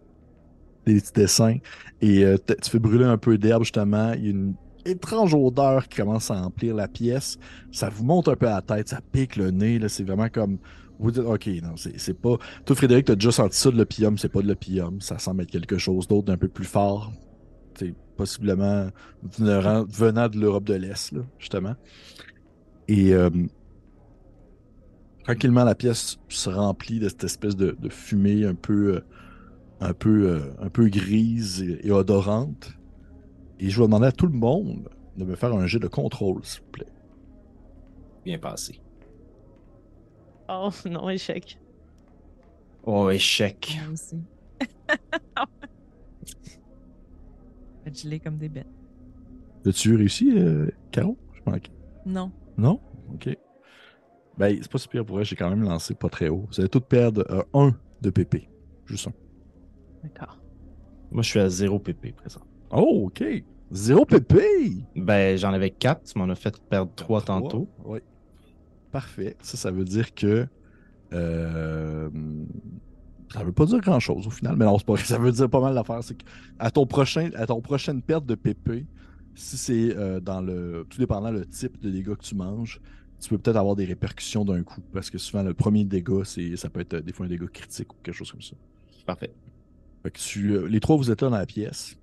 [0.85, 1.57] des petits dessins.
[2.01, 4.11] Et euh, tu fais brûler un peu d'herbe, justement.
[4.13, 4.53] Il y a une
[4.85, 7.37] étrange odeur qui commence à emplir la pièce.
[7.71, 9.79] Ça vous monte un peu à la tête, ça pique le nez.
[9.87, 10.57] C'est vraiment comme.
[10.99, 12.37] Vous dites, OK, non, c'est pas.
[12.65, 14.17] Toi, Frédéric, t'as déjà senti ça de l'opium.
[14.17, 15.01] C'est pas de l'opium.
[15.01, 17.11] Ça semble être quelque chose d'autre d'un peu plus fort.
[17.77, 18.89] C'est possiblement
[19.23, 19.83] venant,
[20.29, 21.75] de l'Europe de l'Est, justement.
[22.87, 23.29] Et euh,
[25.23, 28.95] tranquillement, la pièce se remplit de cette espèce de, de fumée un peu.
[28.95, 29.01] euh,
[29.81, 32.79] un peu, euh, un peu grise et, et odorante.
[33.59, 36.45] Et je vais demander à tout le monde de me faire un jet de contrôle,
[36.45, 36.93] s'il vous plaît.
[38.25, 38.81] Bien passé.
[40.49, 41.59] Oh non, échec.
[42.83, 43.77] Oh, échec.
[43.83, 44.17] Moi aussi.
[47.83, 48.67] Fait gelé comme des bêtes.
[49.65, 51.17] As-tu réussi, euh, Caro?
[51.33, 51.71] Je manque.
[52.05, 52.31] Non.
[52.57, 52.79] Non?
[53.13, 53.29] OK.
[54.37, 56.45] Ben, c'est pas si pire pour elle, j'ai quand même lancé pas très haut.
[56.51, 58.47] Vous allez tous perdre euh, un de PP.
[58.85, 59.13] Juste un.
[60.03, 60.39] D'accord.
[61.11, 62.41] Moi, je suis à 0 PP présent.
[62.71, 63.23] Oh, OK.
[63.71, 64.35] Zéro PP!
[64.95, 66.03] Ben, j'en avais 4.
[66.03, 67.39] Tu m'en as fait perdre 3 Trois.
[67.41, 67.67] tantôt.
[67.85, 67.99] Oui.
[68.95, 69.35] Parfait.
[69.41, 70.47] Ça, ça veut dire que.
[71.11, 72.09] Euh,
[73.33, 75.49] ça veut pas dire grand chose au final, mais non, c'est pas Ça veut dire
[75.49, 76.01] pas mal d'affaires.
[76.01, 76.23] C'est que
[76.59, 78.85] à ton prochain, à ton prochaine perte de PP,
[79.35, 80.85] si c'est euh, dans le.
[80.89, 82.79] Tout dépendant le type de dégâts que tu manges,
[83.19, 84.79] tu peux peut-être avoir des répercussions d'un coup.
[84.93, 87.47] Parce que souvent, le premier dégât, c'est, ça peut être euh, des fois un dégât
[87.51, 88.55] critique ou quelque chose comme ça.
[89.05, 89.33] Parfait.
[90.03, 91.97] Fait que tu, euh, les trois, vous êtes là dans la pièce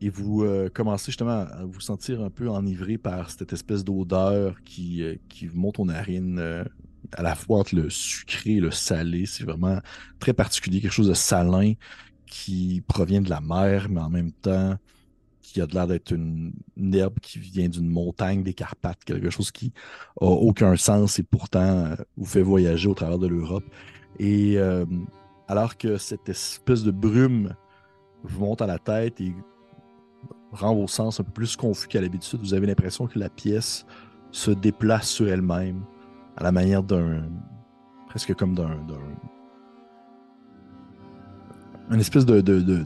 [0.00, 4.62] et vous euh, commencez justement à vous sentir un peu enivré par cette espèce d'odeur
[4.64, 6.64] qui, euh, qui monte aux narines, euh,
[7.12, 9.26] à la fois entre le sucré et le salé.
[9.26, 9.80] C'est vraiment
[10.18, 11.72] très particulier, quelque chose de salin
[12.26, 14.76] qui provient de la mer, mais en même temps
[15.40, 16.52] qui a l'air d'être une,
[16.92, 19.72] herbe qui vient d'une montagne des Carpates, quelque chose qui
[20.20, 23.64] a aucun sens et pourtant vous fait voyager au travers de l'Europe.
[24.18, 24.58] Et
[25.46, 27.54] alors que cette espèce de brume
[28.24, 29.32] vous monte à la tête et
[30.52, 33.84] rend vos sens un peu plus confus qu'à l'habitude, vous avez l'impression que la pièce
[34.30, 35.80] se déplace sur elle-même
[36.36, 37.22] à la manière d'un.
[38.08, 38.68] presque comme d'un.
[38.88, 39.00] d'un-
[41.90, 42.40] une espèce de.
[42.40, 42.84] de, de-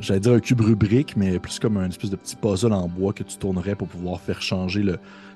[0.00, 3.12] J'allais dire un cube rubrique, mais plus comme un espèce de petit puzzle en bois
[3.12, 4.82] que tu tournerais pour pouvoir faire changer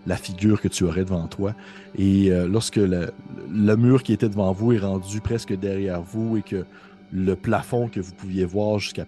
[0.06, 1.54] la figure que tu aurais devant toi.
[1.98, 6.42] Et euh, lorsque le mur qui était devant vous est rendu presque derrière vous et
[6.42, 6.64] que
[7.12, 9.04] le plafond que vous pouviez voir jusqu'à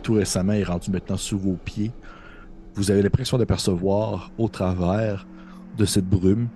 [0.00, 1.92] tout récemment est rendu maintenant sous vos pieds,
[2.74, 5.26] vous avez l'impression d'apercevoir au travers
[5.76, 6.48] de cette brume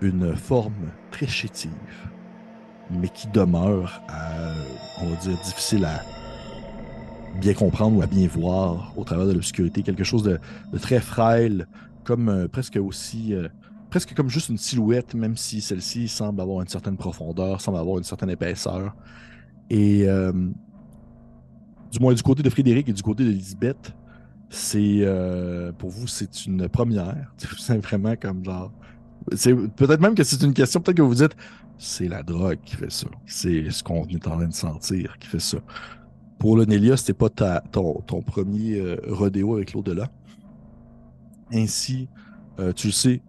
[0.00, 1.72] une forme très chétive,
[2.90, 4.52] mais qui demeure, à,
[5.02, 6.02] on va dire, difficile à
[7.40, 9.82] bien comprendre ou à bien voir au travers de l'obscurité.
[9.82, 10.38] Quelque chose de,
[10.72, 11.66] de très frêle,
[12.04, 13.48] comme euh, presque aussi, euh,
[13.90, 17.98] presque comme juste une silhouette, même si celle-ci semble avoir une certaine profondeur, semble avoir
[17.98, 18.94] une certaine épaisseur.
[19.70, 20.32] Et euh,
[21.90, 23.94] du moins du côté de Frédéric et du côté de Lisbeth,
[24.50, 27.32] c'est euh, pour vous c'est une première.
[27.58, 28.72] C'est vraiment comme genre.
[29.34, 30.80] C'est peut-être même que c'est une question.
[30.80, 31.36] Peut-être que vous dites
[31.76, 33.06] c'est la drogue qui fait ça.
[33.26, 35.58] C'est ce qu'on est en train de sentir qui fait ça.
[36.38, 40.08] Pour le Nélia, c'était pas ton, ton premier euh, rodéo avec l'au-delà.
[41.52, 42.08] Ainsi,
[42.58, 43.22] euh, tu le sais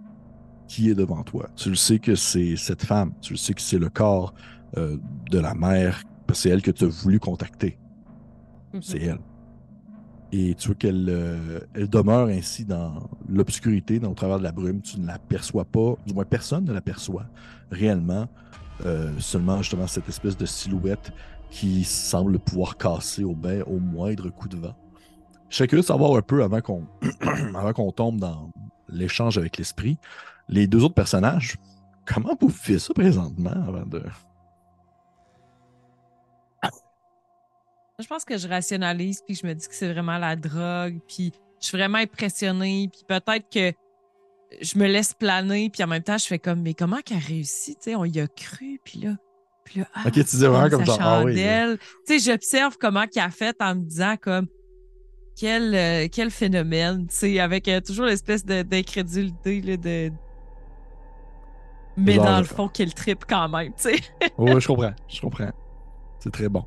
[0.67, 1.49] qui est devant toi.
[1.55, 3.13] Tu le sais que c'est cette femme.
[3.21, 4.33] Tu le sais que c'est le corps
[4.75, 6.03] de la mère.
[6.33, 7.77] C'est elle que tu as voulu contacter.
[8.81, 9.19] C'est elle.
[10.31, 14.51] Et tu vois qu'elle euh, elle demeure ainsi dans l'obscurité, dans le travers de la
[14.51, 14.81] brume.
[14.81, 17.25] Tu ne l'aperçois pas, du moins personne ne l'aperçoit
[17.71, 18.27] réellement.
[18.85, 21.11] Euh, seulement justement cette espèce de silhouette
[21.49, 24.75] qui semble pouvoir casser au, bain, au moindre coup de vent.
[25.49, 26.85] Je serais curieux de savoir un peu avant qu'on
[27.55, 28.51] avant qu'on tombe dans
[28.87, 29.97] l'échange avec l'esprit.
[30.47, 31.57] Les deux autres personnages,
[32.05, 34.03] comment vous faites ça présentement avant de.
[37.99, 41.33] Je pense que je rationalise puis je me dis que c'est vraiment la drogue puis
[41.61, 43.73] je suis vraiment impressionnée puis peut-être que
[44.61, 47.21] je me laisse planer puis en même temps je fais comme mais comment qu'elle a
[47.21, 47.95] réussi tu sais?
[47.95, 49.17] On y a cru puis là
[49.65, 53.05] puis là ah, Ok, tu dis vraiment comme genre, ah oui, tu sais j'observe comment
[53.05, 54.47] qu'elle a fait en me disant comme
[55.35, 60.11] quel euh, quel phénomène tu sais avec euh, toujours l'espèce de- d'incrédulité là, de
[61.97, 63.99] mais Genre, dans le fond quel trip quand même tu sais
[64.37, 64.93] Oui, je comprends.
[65.09, 65.51] Je comprends.
[66.19, 66.65] C'est très bon.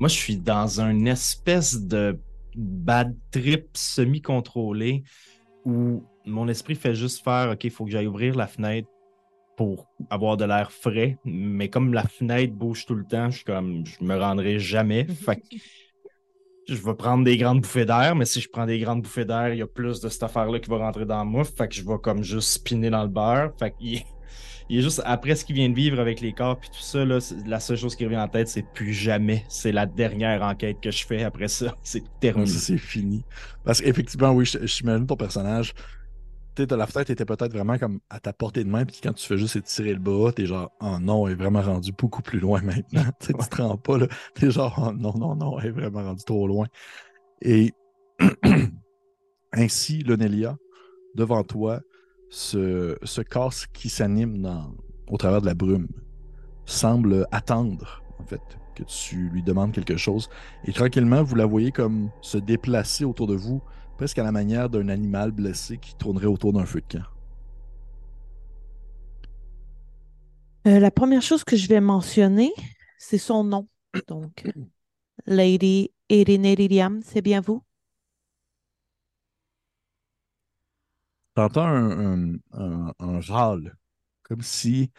[0.00, 2.18] Moi, je suis dans une espèce de
[2.56, 5.04] bad trip semi-contrôlé
[5.64, 8.88] où mon esprit fait juste faire OK, il faut que j'aille ouvrir la fenêtre
[9.56, 11.18] pour avoir de l'air frais.
[11.24, 15.04] Mais comme la fenêtre bouge tout le temps, je suis comme je me rendrai jamais.
[15.08, 15.56] Fait que
[16.68, 19.52] je vais prendre des grandes bouffées d'air, mais si je prends des grandes bouffées d'air,
[19.52, 21.44] il y a plus de cette affaire-là qui va rentrer dans moi.
[21.44, 23.52] Fait que je vais comme juste spinner dans le beurre.
[23.58, 24.02] Fait qu'il
[24.68, 27.04] il est juste après ce qu'il vient de vivre avec les corps puis tout ça,
[27.04, 29.44] là, la seule chose qui revient en tête, c'est plus jamais.
[29.48, 31.76] C'est la dernière enquête que je fais après ça.
[31.82, 32.46] C'est terminé.
[32.46, 33.24] c'est fini.
[33.64, 35.74] Parce qu'effectivement, oui, je, je m'imagine ton personnage.
[36.56, 39.26] Tu la fenêtre était peut-être vraiment comme à ta portée de main, puis quand tu
[39.26, 42.38] fais juste étirer le bras, t'es genre, oh non, elle est vraiment rendue beaucoup plus
[42.38, 43.04] loin maintenant.
[43.20, 44.06] Tu te rends pas, là.
[44.34, 46.68] T'es genre, oh non, non, non, elle est vraiment rendue trop loin.
[47.42, 47.72] Et
[49.52, 50.56] ainsi, Lonelia,
[51.16, 51.80] devant toi,
[52.34, 54.44] ce, ce corps qui s'anime
[55.06, 55.86] au travers de la brume
[56.66, 58.40] semble attendre, en fait,
[58.74, 60.28] que tu lui demandes quelque chose.
[60.64, 63.62] Et tranquillement, vous la voyez comme se déplacer autour de vous,
[63.96, 67.04] presque à la manière d'un animal blessé qui tournerait autour d'un feu de camp.
[70.66, 72.52] Euh, la première chose que je vais mentionner,
[72.98, 73.68] c'est son nom.
[74.08, 74.44] Donc,
[75.26, 77.62] Lady Liliam, c'est bien vous?
[81.34, 83.76] T'entends un, un, un, râle,
[84.22, 84.90] comme si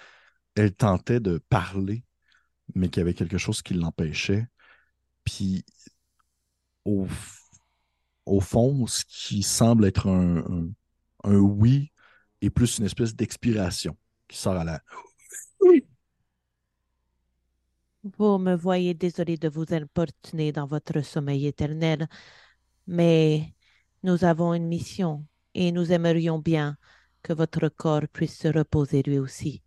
[0.55, 2.03] elle tentait de parler,
[2.75, 4.47] mais qu'il y avait quelque chose qui l'empêchait.
[5.23, 5.65] Puis,
[6.85, 7.07] au,
[8.25, 10.69] au fond, ce qui semble être un, un-
[11.23, 11.91] un oui
[12.41, 14.81] est plus une espèce d'expiration qui sort à la.
[18.17, 22.07] Vous me voyez désolé de vous importuner dans votre sommeil éternel,
[22.87, 23.53] mais
[24.03, 25.25] nous avons une mission
[25.55, 26.77] et nous aimerions bien
[27.23, 29.63] que votre corps puisse se reposer lui aussi.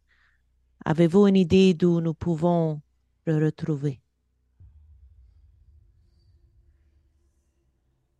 [0.85, 2.81] Avez-vous une idée d'où nous pouvons
[3.27, 4.01] le retrouver?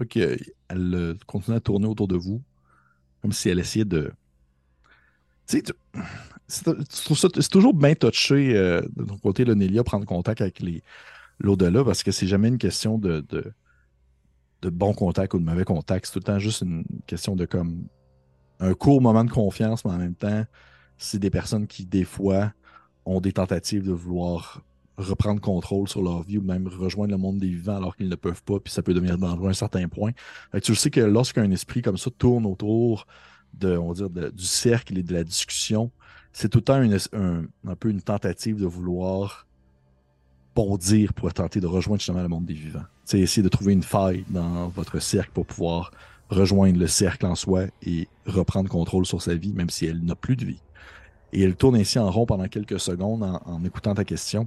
[0.01, 2.43] Ok, elle euh, continue à tourner autour de vous,
[3.21, 4.13] comme si elle essayait de.
[5.47, 5.63] Tu sais,
[6.49, 10.63] c'est toujours bien touché euh, de ton côté, là, Nélia, prendre contact avec
[11.41, 13.25] l'au-delà, parce que c'est jamais une question de,
[14.63, 16.07] de bon contact ou de mauvais contact.
[16.07, 17.87] C'est tout le temps juste une question de comme
[18.61, 20.45] un court moment de confiance, mais en même temps,
[20.97, 22.53] c'est des personnes qui, des fois,
[23.05, 24.63] ont des tentatives de vouloir
[24.97, 28.17] reprendre contrôle sur leur vie ou même rejoindre le monde des vivants alors qu'ils ne
[28.17, 30.11] peuvent pas, puis ça peut devenir dangereux à un certain point.
[30.51, 33.07] Fait que tu sais que lorsqu'un esprit comme ça tourne autour
[33.55, 35.93] de, on va dire, du cercle et de la discussion,
[36.33, 36.83] c'est tout le temps
[37.13, 39.47] un, un peu une tentative de vouloir
[40.55, 42.85] bondir pour tenter de rejoindre justement le monde des vivants.
[43.09, 45.93] C'est essayer de trouver une faille dans votre cercle pour pouvoir
[46.29, 50.15] rejoindre le cercle en soi et reprendre contrôle sur sa vie, même si elle n'a
[50.15, 50.61] plus de vie.
[51.33, 54.47] Et elle tourne ainsi en rond pendant quelques secondes en, écoutant ta question.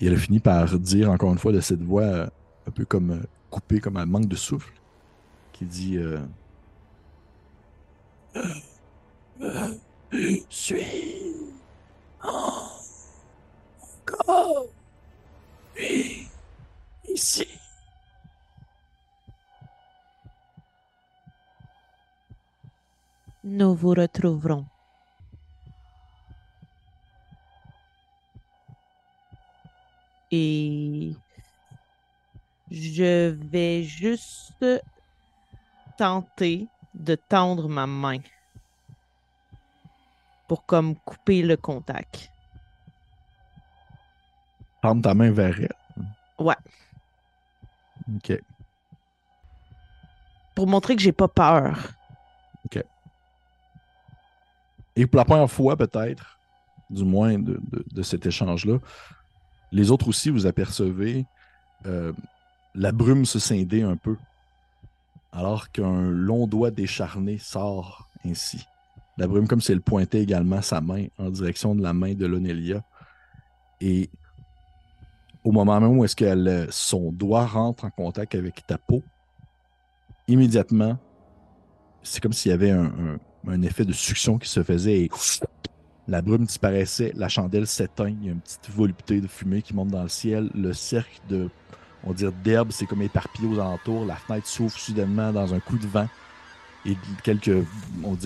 [0.00, 2.26] Et elle finit par dire encore une fois de cette voix euh,
[2.66, 4.72] un peu comme euh, coupée, comme un manque de souffle,
[5.52, 6.20] qui dit euh,
[10.10, 11.34] Je suis
[12.22, 12.68] encore
[17.12, 17.46] ici.
[23.44, 24.66] Nous vous retrouverons.
[30.30, 31.14] Et
[32.70, 34.64] je vais juste
[35.96, 38.18] tenter de tendre ma main
[40.46, 42.30] pour comme couper le contact.
[44.82, 45.74] Tendre ta main vers elle.
[46.38, 46.54] Ouais.
[48.16, 48.40] Ok.
[50.54, 51.92] Pour montrer que j'ai pas peur.
[54.96, 56.40] Et pour la première fois, peut-être,
[56.90, 58.78] du moins de, de- de cet échange-là,
[59.70, 61.24] les autres aussi, vous apercevez
[61.86, 62.12] euh,
[62.74, 64.16] la brume se scinder un peu,
[65.30, 68.66] alors qu'un long doigt décharné sort ainsi.
[69.18, 72.26] La brume, comme si elle pointait également sa main en direction de la main de
[72.26, 72.82] Lonelia.
[73.80, 74.10] Et
[75.48, 79.02] au moment même où est-ce que elle, son doigt rentre en contact avec ta peau,
[80.26, 80.98] immédiatement,
[82.02, 85.10] c'est comme s'il y avait un, effet de succion qui se faisait et
[86.06, 89.74] la brume disparaissait, la chandelle s'éteint, il y a une petite volupté de fumée qui
[89.74, 91.48] monte dans le ciel, le cercle de,
[92.04, 95.86] on d'herbe, c'est comme éparpillé aux alentours, la fenêtre s'ouvre soudainement dans un coup de
[95.86, 96.08] vent
[96.84, 96.94] et
[97.24, 97.64] quelques,
[98.04, 98.18] on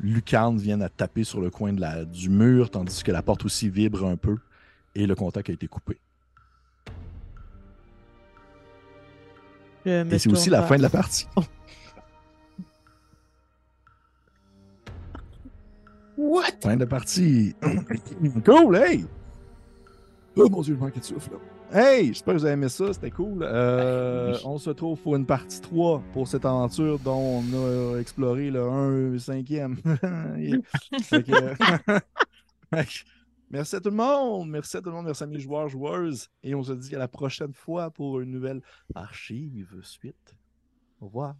[0.00, 4.04] lucarnes viennent à taper sur le coin du mur, tandis que la porte aussi vibre
[4.04, 4.36] un peu
[4.94, 5.98] et le contact a été coupé.
[9.84, 11.26] Et c'est aussi la fin de la partie.
[16.16, 16.44] What?
[16.62, 17.54] Fin de la partie.
[18.44, 19.04] cool, hey!
[20.36, 21.32] Oh mon dieu, je manque de souffle.
[21.72, 23.42] Hey, j'espère que vous avez aimé ça, c'était cool.
[23.42, 27.98] Euh, ah, on se trouve pour une partie 3 pour cette aventure dont on a
[27.98, 29.76] exploré le 1 5e.
[33.52, 34.48] Merci à tout le monde.
[34.48, 35.04] Merci à tout le monde.
[35.04, 36.28] Merci à mes joueurs, joueuses.
[36.42, 38.62] Et on se dit à la prochaine fois pour une nouvelle
[38.94, 40.34] archive suite.
[41.00, 41.36] Au revoir.